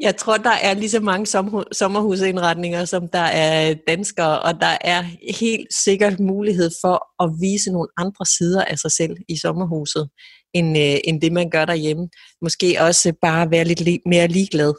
[0.00, 1.26] jeg tror, der er lige så mange
[1.72, 5.02] sommerhusindretninger, som der er danskere, og der er
[5.40, 10.08] helt sikkert mulighed for at vise nogle andre sider af sig selv i sommerhuset,
[10.54, 12.08] end, øh, end det man gør derhjemme.
[12.42, 14.74] Måske også bare være lidt li- mere ligeglad,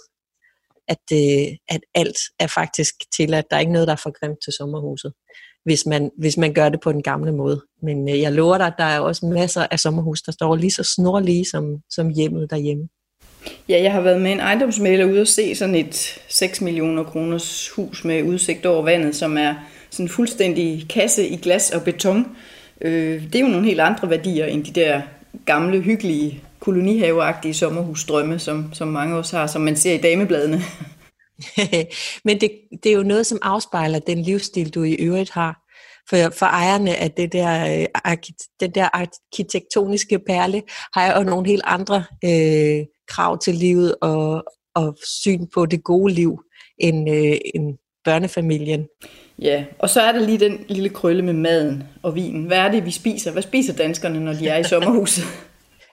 [0.88, 4.20] at, øh, at alt er faktisk til, at der er ikke noget, der er for
[4.20, 5.14] grimt til sommerhuset,
[5.66, 7.62] hvis man, hvis man gør det på den gamle måde.
[7.84, 10.72] Men øh, jeg lover dig, at der er også masser af sommerhus, der står lige
[10.72, 12.88] så snorlige som, som hjemmet derhjemme.
[13.70, 17.70] Ja, jeg har været med en ejendomsmægler ude og se sådan et 6 millioner kroners
[17.70, 19.54] hus med udsigt over vandet, som er
[19.90, 22.28] sådan en fuldstændig kasse i glas og beton.
[22.82, 25.02] Øh, det er jo nogle helt andre værdier end de der
[25.46, 30.62] gamle, hyggelige, kolonihaveagtige sommerhusdrømme, som, som mange også har, som man ser i damebladene.
[32.26, 32.52] Men det,
[32.84, 35.66] det er jo noget, som afspejler den livsstil, du i øvrigt har.
[36.10, 38.18] For, for ejerne af det der, øh,
[38.60, 40.62] den der arkitektoniske perle
[40.94, 44.44] har jo nogle helt andre øh, krav til livet og,
[44.76, 46.40] og syn på det gode liv
[46.78, 48.88] end, øh, end børnefamilien.
[49.42, 52.44] Ja, og så er der lige den lille krølle med maden og vinen.
[52.44, 53.32] Hvad er det, vi spiser?
[53.32, 55.24] Hvad spiser danskerne, når de er i sommerhuset?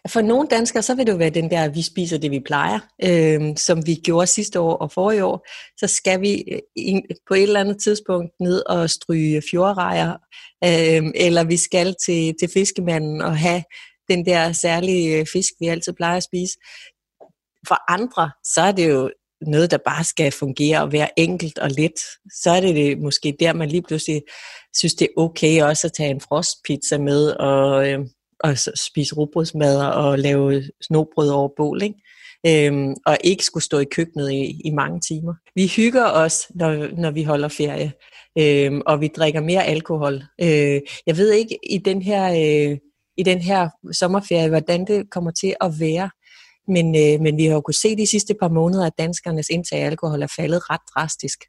[0.08, 2.78] for nogle danskere, så vil det jo være den der, vi spiser det, vi plejer,
[3.04, 5.46] øh, som vi gjorde sidste år og forrige år.
[5.78, 10.12] Så skal vi øh, på et eller andet tidspunkt ned og stryge fjordrejer,
[10.64, 13.62] øh, eller vi skal til, til fiskemanden og have
[14.08, 16.58] den der særlige øh, fisk, vi altid plejer at spise.
[17.68, 19.10] For andre, så er det jo
[19.40, 22.00] noget, der bare skal fungere og være enkelt og let,
[22.42, 24.22] så er det, det måske der, man lige pludselig
[24.76, 27.98] synes, det er okay også at tage en frostpizza med og, øh,
[28.40, 32.02] og spise rugbrødsmad og lave snobrød over bål, ikke?
[32.46, 35.34] Øhm, og ikke skulle stå i køkkenet i, i mange timer.
[35.54, 37.92] Vi hygger os, når, når vi holder ferie,
[38.38, 40.14] øhm, og vi drikker mere alkohol.
[40.40, 42.24] Øh, jeg ved ikke i den her
[42.70, 42.78] øh,
[43.16, 46.10] i den her sommerferie, hvordan det kommer til at være.
[46.68, 49.78] Men, øh, men vi har jo kunnet se de sidste par måneder, at danskernes indtag
[49.78, 51.44] af alkohol er faldet ret drastisk.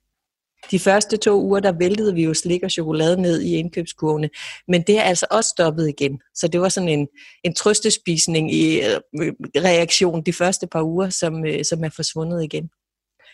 [0.72, 4.30] De første to uger, der væltede vi jo slik og chokolade ned i indkøbskurvene,
[4.68, 6.22] men det er altså også stoppet igen.
[6.36, 7.08] Så det var sådan en,
[7.44, 12.70] en trøstespisning i øh, reaktion de første par uger, som, øh, som er forsvundet igen.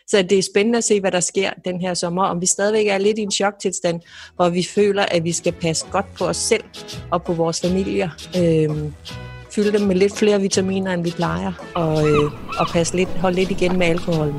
[0.07, 2.87] Så det er spændende at se, hvad der sker den her sommer, om vi stadigvæk
[2.87, 4.01] er lidt i en choktilstand,
[4.35, 6.63] hvor vi føler, at vi skal passe godt på os selv
[7.11, 8.09] og på vores familier.
[8.37, 8.91] Øh,
[9.55, 13.35] fylde dem med lidt flere vitaminer, end vi plejer, og, øh, og passe lidt, holde
[13.35, 14.35] lidt igen med alkoholen.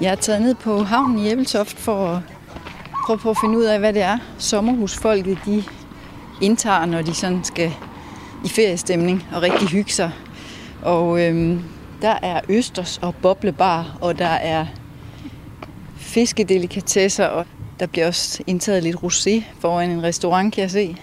[0.00, 2.22] Jeg er taget ned på havnen i Æbeltoft for at
[3.06, 5.64] prøve på at finde ud af, hvad det er, sommerhusfolket de
[6.40, 7.72] indtager, når de sådan skal
[8.44, 10.10] i feriestemning og rigtig hygge sig.
[10.82, 11.62] Og øhm,
[12.02, 14.66] der er østers og boblebar, og der er
[15.96, 17.46] fiskedelikatesser, og
[17.80, 20.96] der bliver også indtaget lidt rosé foran en restaurant, kan jeg se.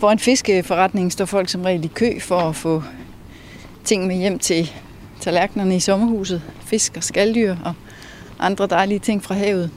[0.00, 2.82] Foran fiskeforretningen står folk som regel i kø for at få
[3.84, 4.72] ting med hjem til
[5.20, 6.42] tallerkenerne i sommerhuset.
[6.60, 7.74] Fisk og skalddyr og
[8.38, 9.70] andre dejlige ting fra havet.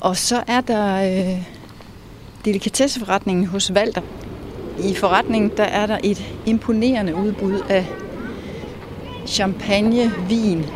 [0.00, 1.42] Og så er der øh,
[2.44, 4.02] delikatesseforretningen hos Valter.
[4.84, 7.86] I forretningen der er der et imponerende udbud af
[9.26, 10.66] champagne, vin,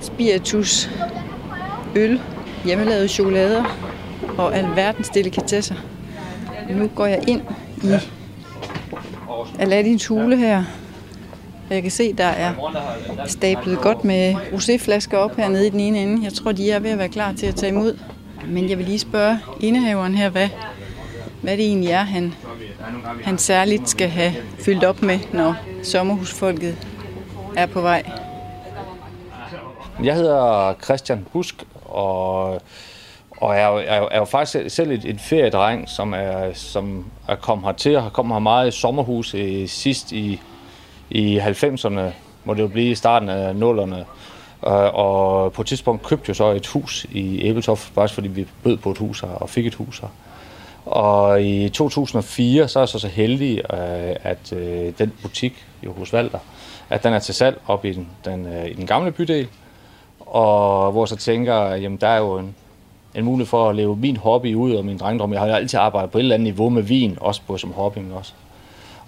[0.00, 0.90] spiritus,
[1.94, 2.20] øl,
[2.64, 3.64] hjemmelavede chokolader
[4.38, 5.74] og alverdens delikatesser.
[6.70, 7.40] Nu går jeg ind
[7.84, 7.92] i
[9.58, 10.64] Aladdins hule her.
[11.70, 12.52] Jeg kan se, der er
[13.26, 16.24] stablet godt med roséflasker op hernede i den ene ende.
[16.24, 17.98] Jeg tror, de er ved at være klar til at tage imod.
[18.48, 20.48] Men jeg vil lige spørge indehaveren her, hvad,
[21.40, 22.34] hvad det egentlig er, han,
[23.24, 26.76] han særligt skal have fyldt op med, når sommerhusfolket
[27.56, 28.10] er på vej?
[30.04, 32.62] Jeg hedder Christian Busk, og,
[33.30, 37.34] og jeg er, er, er jo faktisk selv et, et feriedreng, som er, som er
[37.34, 40.40] kommet hertil og har kommet her meget i sommerhus i, sidst i,
[41.10, 42.00] i 90'erne,
[42.44, 44.04] må det jo blive i starten af 0'erne.
[44.60, 48.28] Og, øh, og på et tidspunkt købte jeg så et hus i Æbeltoft, faktisk fordi
[48.28, 50.08] vi bød på et hus her og fik et hus her.
[50.84, 55.92] Og i 2004, så er jeg så så heldig, øh, at øh, den butik jo
[55.92, 56.38] hos Valter,
[56.92, 59.48] at den er til salg op i den, den, øh, i den gamle bydel,
[60.20, 62.54] og hvor så tænker, jamen der er jo en,
[63.14, 65.32] en mulighed for at leve min hobby ud og min drengdrøm.
[65.32, 67.72] Jeg har jo altid arbejdet på et eller andet niveau med vin, også på som
[67.72, 68.32] hobby, men også.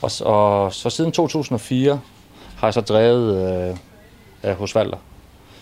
[0.01, 2.01] Og, og så siden 2004
[2.57, 3.76] har jeg så drevet
[4.45, 4.99] øh, hos Valder,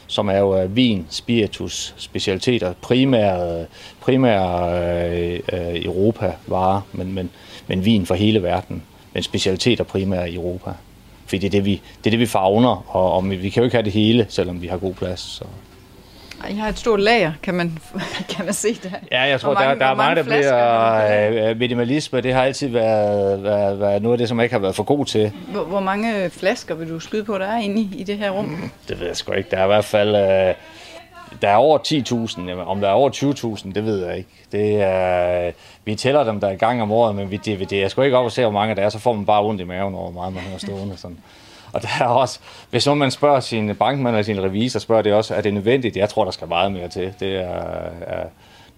[0.07, 3.67] som er jo øh, vin, spiritus, specialiteter, primære,
[4.01, 4.79] primære
[5.11, 7.31] øh, øh, Europa-varer, men, men,
[7.67, 10.71] men vin for hele verden, men specialiteter primære i Europa.
[11.33, 13.65] Fordi det er det, vi, det er det, vi fagner, og, og vi kan jo
[13.65, 15.21] ikke have det hele, selvom vi har god plads.
[15.21, 15.45] Så.
[16.51, 17.79] I har et stort lager, kan man,
[18.37, 21.51] kan man se det Ja, jeg tror, mange, der, der er mange, der bliver...
[21.51, 24.61] Øh, minimalisme, det har altid været, været, været noget af det, som jeg ikke har
[24.61, 25.33] været for god til.
[25.49, 28.31] Hvor, hvor mange flasker vil du skyde på, der er inde i, i det her
[28.31, 28.45] rum?
[28.45, 29.51] Mm, det ved jeg sgu ikke.
[29.51, 30.17] Der er i hvert fald...
[30.17, 30.55] Øh,
[31.43, 32.51] der er over 10.000.
[32.67, 34.31] Om der er over 20.000, det ved jeg ikke.
[34.53, 35.51] Det er,
[35.85, 38.17] vi tæller dem der i gang om året, men vi, det, det er sgu ikke
[38.17, 38.89] op at se, hvor mange der er.
[38.89, 40.97] Så får man bare ondt i maven over, hvor meget man har stående.
[40.97, 41.19] Sådan.
[41.73, 42.39] Og der er også,
[42.71, 45.97] hvis man spørger sin bankmand eller sin revisor, spørger det også, er det nødvendigt?
[45.97, 47.15] Jeg tror, der skal meget mere til.
[47.21, 47.63] Det er,
[48.01, 48.25] er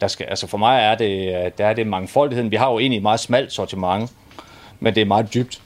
[0.01, 2.51] der skal, altså for mig er det, der er det mangfoldigheden.
[2.51, 4.11] Vi har jo egentlig et meget smalt sortiment,
[4.81, 5.61] men det er meget dybt.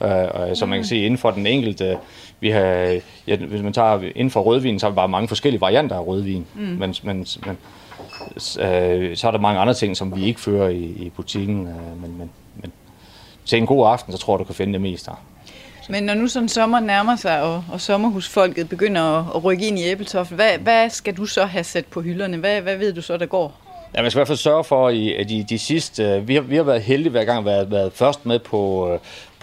[0.00, 1.98] Uh, uh, som man kan se inden for den enkelte,
[2.40, 2.60] vi har,
[3.26, 6.06] ja, hvis man tager inden for rødvin, så har vi bare mange forskellige varianter af
[6.06, 6.46] rødvin.
[6.54, 6.60] Mm.
[6.60, 7.58] Men, men, men
[8.36, 11.60] uh, så er der mange andre ting, som vi ikke fører i, i butikken.
[11.60, 12.72] Uh, men, men, men
[13.46, 15.22] til en god aften, så tror jeg, du kan finde det meste der.
[15.88, 19.78] Men når nu sådan sommer nærmer sig, og, og sommerhusfolket begynder at, at rykke ind
[19.78, 22.36] i Æbeltoft, hvad, hvad skal du så have sat på hylderne?
[22.36, 23.60] Hvad, hvad ved du så, der går?
[23.96, 24.88] Ja, man skal i hvert fald sørge for,
[25.20, 26.22] at de, de sidste...
[26.26, 28.88] Vi har, vi har været heldige hver gang været, været først med på,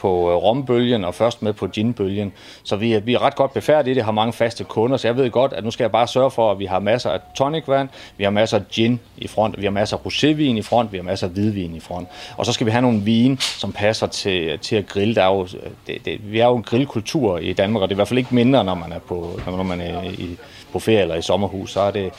[0.02, 2.34] på øh, rombølgen og først med på ginbølgen.
[2.64, 5.08] Så vi er, vi er ret godt befærdige i det, har mange faste kunder, så
[5.08, 7.20] jeg ved godt, at nu skal jeg bare sørge for, at vi har masser af
[7.36, 10.92] tonicvand, vi har masser af gin i front, vi har masser af rosévin i front,
[10.92, 12.08] vi har masser af hvidvin i front.
[12.38, 15.16] Og så skal vi have nogle vin, som passer til, til at grille.
[15.16, 15.48] Der er jo,
[15.88, 18.18] det, det, vi er jo en grillkultur i Danmark, og det er i hvert fald
[18.18, 20.38] ikke mindre, når man er på, når man er i,
[20.72, 21.72] på ferie eller i sommerhus.
[21.72, 22.12] Så er det,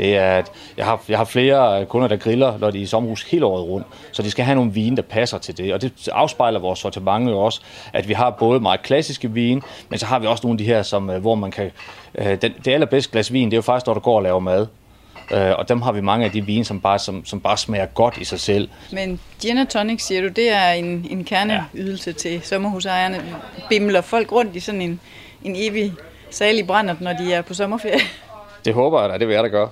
[0.00, 2.86] det er, at jeg har, jeg har flere kunder, der griller, når de er i
[2.86, 3.86] sommerhus hele året rundt.
[4.12, 5.74] Så de skal have nogle vine, der passer til det.
[5.74, 7.60] Og det afspejler vores sortiment jo også,
[7.92, 10.64] at vi har både meget klassiske vine, men så har vi også nogle af de
[10.64, 11.70] her, som, øh, hvor man kan...
[12.14, 14.40] Øh, den, det allerbedste glas vin, det er jo faktisk, når du går og laver
[14.40, 14.66] mad.
[15.30, 17.86] Øh, og dem har vi mange af de vine, som bare, som, som bare smager
[17.86, 18.68] godt i sig selv.
[18.92, 22.14] Men gin og tonic, siger du, det er en, en kerneydelse ja.
[22.14, 23.24] til sommerhusejerne.
[23.68, 25.00] Bimler folk rundt i sådan en,
[25.44, 25.92] en evig
[26.30, 28.00] salig brændert, når de er på sommerferie?
[28.64, 29.68] Det håber jeg da, det vil jeg da gøre.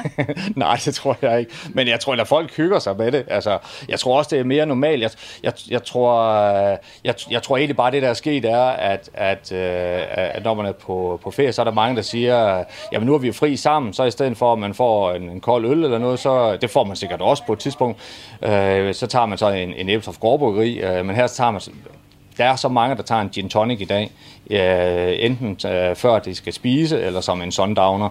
[0.56, 1.52] Nej, det tror jeg ikke.
[1.70, 3.24] Men jeg tror, at folk hygger sig med det.
[3.28, 3.58] Altså,
[3.88, 5.02] jeg tror også, det er mere normalt.
[5.02, 5.10] Jeg,
[5.42, 9.10] jeg, jeg, tror, øh, jeg, jeg tror egentlig bare, det der er sket, er, at,
[9.14, 12.64] at, øh, at når man er på, på ferie, så er der mange, der siger,
[12.92, 15.22] jamen nu er vi jo fri sammen, så i stedet for, at man får en,
[15.22, 17.98] en kold øl eller noget, så det får man sikkert også på et tidspunkt.
[18.42, 21.60] Øh, så tager man så en, en Ebeltoft Gårdbryggeri, øh, men her tager man
[22.36, 24.10] der er så mange, der tager en gin tonic i dag,
[24.52, 28.08] øh, enten øh, før de skal spise, eller som en sundowner,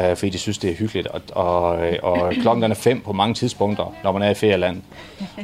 [0.00, 1.06] øh, fordi de synes, det er hyggeligt.
[1.06, 4.82] Og, og, og klokken den er fem på mange tidspunkter, når man er i ferieland.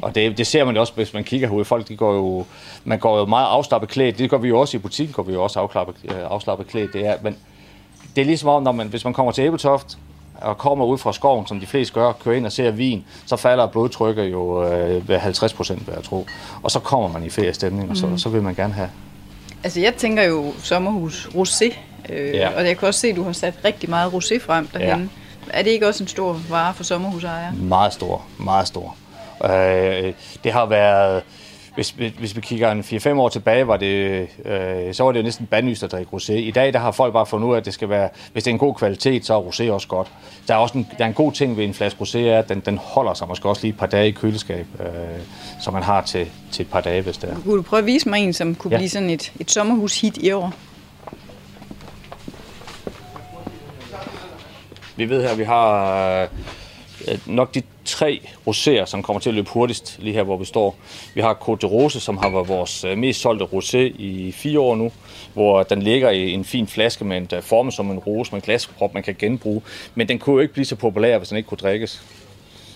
[0.03, 1.64] Og det, det ser man jo også, hvis man kigger herude.
[1.64, 2.46] Folk, de går jo,
[2.84, 4.18] man går jo meget afslappet klædt.
[4.18, 6.92] Det gør vi jo også i butikken, går vi jo også afslappet, øh, afslappet klædt.
[6.92, 7.36] Det er, men
[8.16, 9.98] det er ligesom om, når man, hvis man kommer til Æbeltoft,
[10.40, 13.36] og kommer ud fra skoven, som de fleste gør, kører ind og ser vin, så
[13.36, 16.26] falder blodtrykket jo øh, ved 50 procent, vil jeg tro.
[16.62, 18.18] Og så kommer man i feriestemning, og så, mm.
[18.18, 18.88] så vil man gerne have.
[19.64, 21.76] Altså jeg tænker jo sommerhus rosé,
[22.08, 22.48] øh, ja.
[22.48, 25.11] og jeg kan også se, at du har sat rigtig meget rosé frem derhen.
[25.46, 25.58] Ja.
[25.58, 27.52] Er det ikke også en stor vare for sommerhusejere?
[27.54, 28.96] Meget stor, meget stor.
[29.44, 30.12] Øh,
[30.44, 31.22] det har været
[31.75, 35.25] hvis, hvis vi kigger en 4-5 år tilbage, var det, øh, så var det jo
[35.25, 36.33] næsten bandlyst at drikke rosé.
[36.33, 38.51] I dag der har folk bare fundet ud af, at det skal være, hvis det
[38.51, 40.12] er en god kvalitet, så er rosé også godt.
[40.49, 42.49] Der er også en, der er en god ting ved en flaske rosé, er, at
[42.49, 44.87] den, den holder sig måske også lige et par dage i køleskab, øh,
[45.61, 47.35] som man har til, til et par dage, hvis det er.
[47.35, 48.77] Kunne du prøve at vise mig en, som kunne ja.
[48.77, 50.53] blive sådan et, et sommerhus-hit i år?
[54.97, 56.29] Vi ved her, at vi har
[57.09, 60.45] øh, nok de tre roséer, som kommer til at løbe hurtigst lige her, hvor vi
[60.45, 60.76] står.
[61.14, 64.61] Vi har Côte de Rose, som har været vores øh, mest solgte rosé i fire
[64.61, 64.93] år nu,
[65.35, 68.33] hvor den ligger i en fin flaske med en der øh, formet som en rose
[68.33, 69.62] med en glasprop, man kan genbruge.
[69.95, 72.03] Men den kunne jo ikke blive så populær, hvis den ikke kunne drikkes.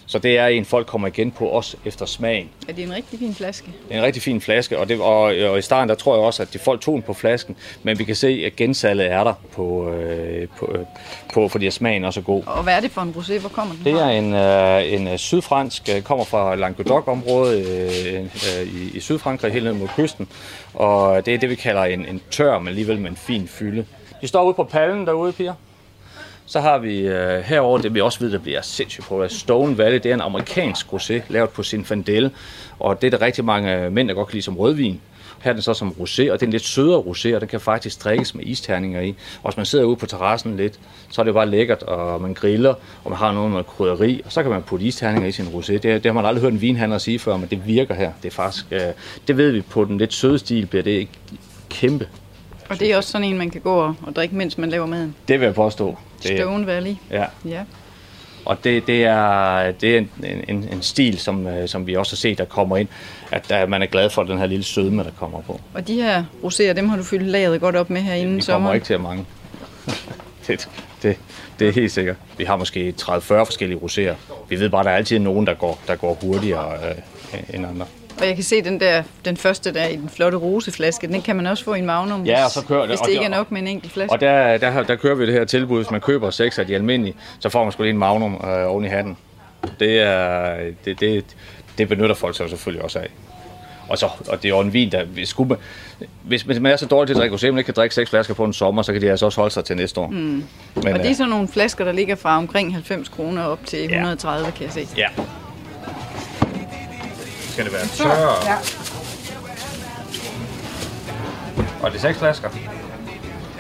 [0.07, 2.51] Så det er en, folk kommer igen på os efter smagen.
[2.69, 3.67] Er det en rigtig fin flaske?
[3.89, 6.25] Det er en rigtig fin flaske, og, det, og, og i starten der tror jeg
[6.25, 9.25] også, at de folk tog den på flasken, men vi kan se, at gensalget er
[9.25, 10.85] der, på, øh, på, øh,
[11.35, 12.43] på, fordi smagen også er god.
[12.47, 13.39] Og hvad er det for en rosé?
[13.41, 18.21] Hvor kommer den Det er en, øh, en øh, sydfransk, øh, kommer fra Languedoc-området øh,
[18.21, 20.29] øh, i, i Sydfrankrig, helt ned mod kysten,
[20.75, 23.87] og det er det, vi kalder en, en tør, men alligevel med en fin fylde.
[24.21, 25.55] De står ude på pallen derude, piger.
[26.47, 29.99] Så har vi øh, herover det vi også ved, der bliver sindssygt på, Stone Valley,
[29.99, 32.31] det er en amerikansk rosé, lavet på Zinfandel,
[32.79, 35.01] og det er der rigtig mange mænd, der godt kan lide som rødvin.
[35.43, 37.49] Her er den så som rosé, og det er en lidt sødere rosé, og den
[37.49, 39.15] kan faktisk drikkes med isterninger i.
[39.43, 40.81] Og hvis man sidder ude på terrassen lidt,
[41.11, 42.75] så er det bare lækkert, og man griller,
[43.05, 45.73] og man har noget med krydderi, og så kan man putte isterninger i sin rosé.
[45.73, 48.13] Det, det har man aldrig hørt en vinhandler sige før, men det virker her.
[48.23, 48.81] Det er faktisk, øh,
[49.29, 51.09] det ved vi på den lidt søde stil, bliver det
[51.71, 52.09] kæmpe
[52.69, 54.87] og det er også sådan en, man kan gå og, og drikke, mens man laver
[54.87, 55.15] maden?
[55.29, 55.99] Det vil jeg påstå.
[56.29, 56.97] Det, Stone Valley?
[57.11, 57.25] Ja.
[57.45, 57.63] ja.
[58.45, 60.11] Og det, det, er, det er en,
[60.49, 62.89] en, en stil, som, øh, som vi også har set, der kommer ind,
[63.33, 65.61] at der, man er glad for den her lille sødme, der kommer på.
[65.75, 68.59] Og de her roséer, dem har du fyldt lagret godt op med her inden sommer?
[68.59, 69.27] Vi kommer ikke til at mange.
[70.47, 70.69] det,
[71.03, 71.19] det,
[71.59, 72.17] det er helt sikkert.
[72.39, 74.15] Vi har måske 30-40 forskellige roséer.
[74.49, 77.67] Vi ved bare, at der er altid nogen, der går, der går hurtigere øh, end
[77.67, 77.87] andre.
[78.21, 81.37] Og jeg kan se den der, den første der i den flotte roseflaske, den kan
[81.37, 83.51] man også få i en Magnum, ja, og så kører, hvis det ikke er nok
[83.51, 84.13] med en enkelt flaske.
[84.13, 86.75] Og der, der, der kører vi det her tilbud, hvis man køber seks af de
[86.75, 89.17] almindelige, så får man sgu lige en Magnum øh, oven i hatten.
[89.81, 91.25] Det, er, det, det,
[91.79, 93.09] det benytter folk sig selvfølgelig også af.
[93.89, 95.57] Og, så, og det er jo en vin, der hvis, skulle,
[96.23, 98.35] hvis man er så dårlig til at drikke rosé, man ikke kan drikke seks flasker
[98.35, 100.07] på en sommer, så kan de altså også holde sig til næste år.
[100.07, 100.17] Mm.
[100.17, 100.45] Men,
[100.77, 103.85] og det er øh, sådan nogle flasker, der ligger fra omkring 90 kroner op til
[103.85, 104.51] 130, ja.
[104.51, 104.87] kan jeg se.
[104.97, 105.09] Ja,
[107.55, 108.43] skal det være tør?
[108.51, 108.57] Ja.
[111.83, 112.49] Og det er seks flasker?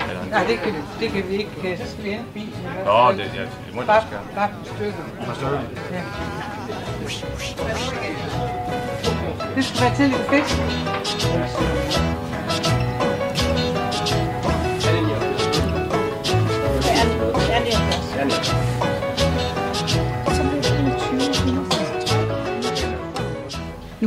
[0.09, 2.49] Eller Nej, det kan, det kan vi ikke kaste mere bil.
[2.84, 4.18] Nå, det, ja, det må ikke skal.
[4.34, 4.97] Bare et stykke.
[5.26, 5.59] Bare stykke?
[5.92, 6.03] Ja.
[9.57, 10.59] Det skal være til lidt fisk.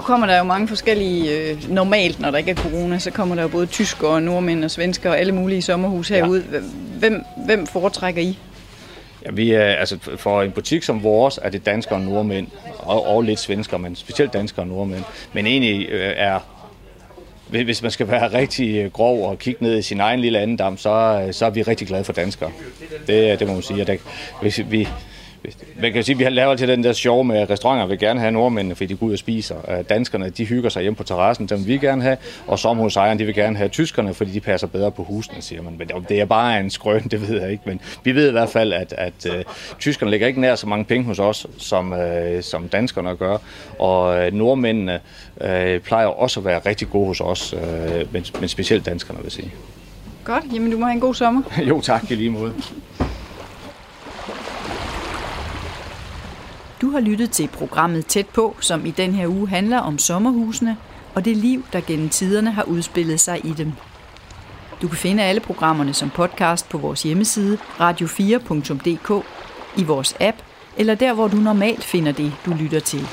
[0.02, 3.42] Kommer der jo mange forskellige, øh, normalt når der ikke er corona, så kommer der
[3.42, 6.44] jo både tyskere, nordmænd og svensker og alle mulige sommerhus herud.
[6.52, 6.60] Ja.
[7.00, 8.40] Hvem, hvem foretrækker I?
[9.26, 12.48] Ja, vi er, altså for en butik som vores er det danskere og nordmænd,
[12.80, 15.04] og, og lidt svensker, men specielt danskere og nordmænd.
[15.34, 16.40] Men egentlig øh, er
[17.50, 20.78] hvis man skal være rigtig øh, grov og kigge ned i sin egen lille andendam,
[20.78, 22.52] så, øh, så er vi rigtig glade for danskere.
[23.08, 23.82] Det, det må man sige.
[23.82, 24.00] At
[24.42, 24.88] hvis vi,
[25.82, 28.00] man kan sige, at vi har lavet til den der sjov med, at restauranter vil
[28.00, 29.82] gerne have nordmændene, fordi de går ud og spiser.
[29.90, 32.18] Danskerne, de hygger sig hjem på terrassen, dem vil vi gerne have.
[32.48, 35.76] Og sommerhusejerne, de vil gerne have tyskerne, fordi de passer bedre på husene, siger man.
[35.78, 37.64] Men det er bare en skrøn, det ved jeg ikke.
[37.66, 40.86] Men vi ved i hvert fald, at, at uh, tyskerne lægger ikke nær så mange
[40.86, 41.98] penge hos os, som, uh,
[42.42, 43.38] som danskerne gør.
[43.80, 45.00] Og uh, nordmændene
[45.36, 49.26] uh, plejer også at være rigtig gode hos os, uh, men, men specielt danskerne, vil
[49.26, 49.52] jeg sige.
[50.24, 51.42] Godt, jamen du må have en god sommer.
[51.70, 52.54] jo tak, i lige måde.
[56.82, 60.78] Du har lyttet til programmet Tæt på, som i den her uge handler om sommerhusene
[61.16, 63.72] og det liv, der gennem tiderne har udspillet sig i dem.
[64.82, 69.26] Du kan finde alle programmerne som podcast på vores hjemmeside radio4.dk,
[69.78, 70.38] i vores app
[70.78, 73.08] eller der, hvor du normalt finder det, du lytter til.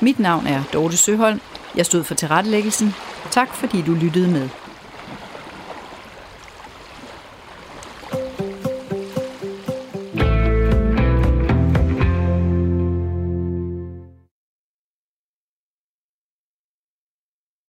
[0.00, 1.40] Mit navn er Dorte Søholm.
[1.76, 2.94] Jeg stod for tilrettelæggelsen.
[3.30, 4.48] Tak fordi du lyttede med.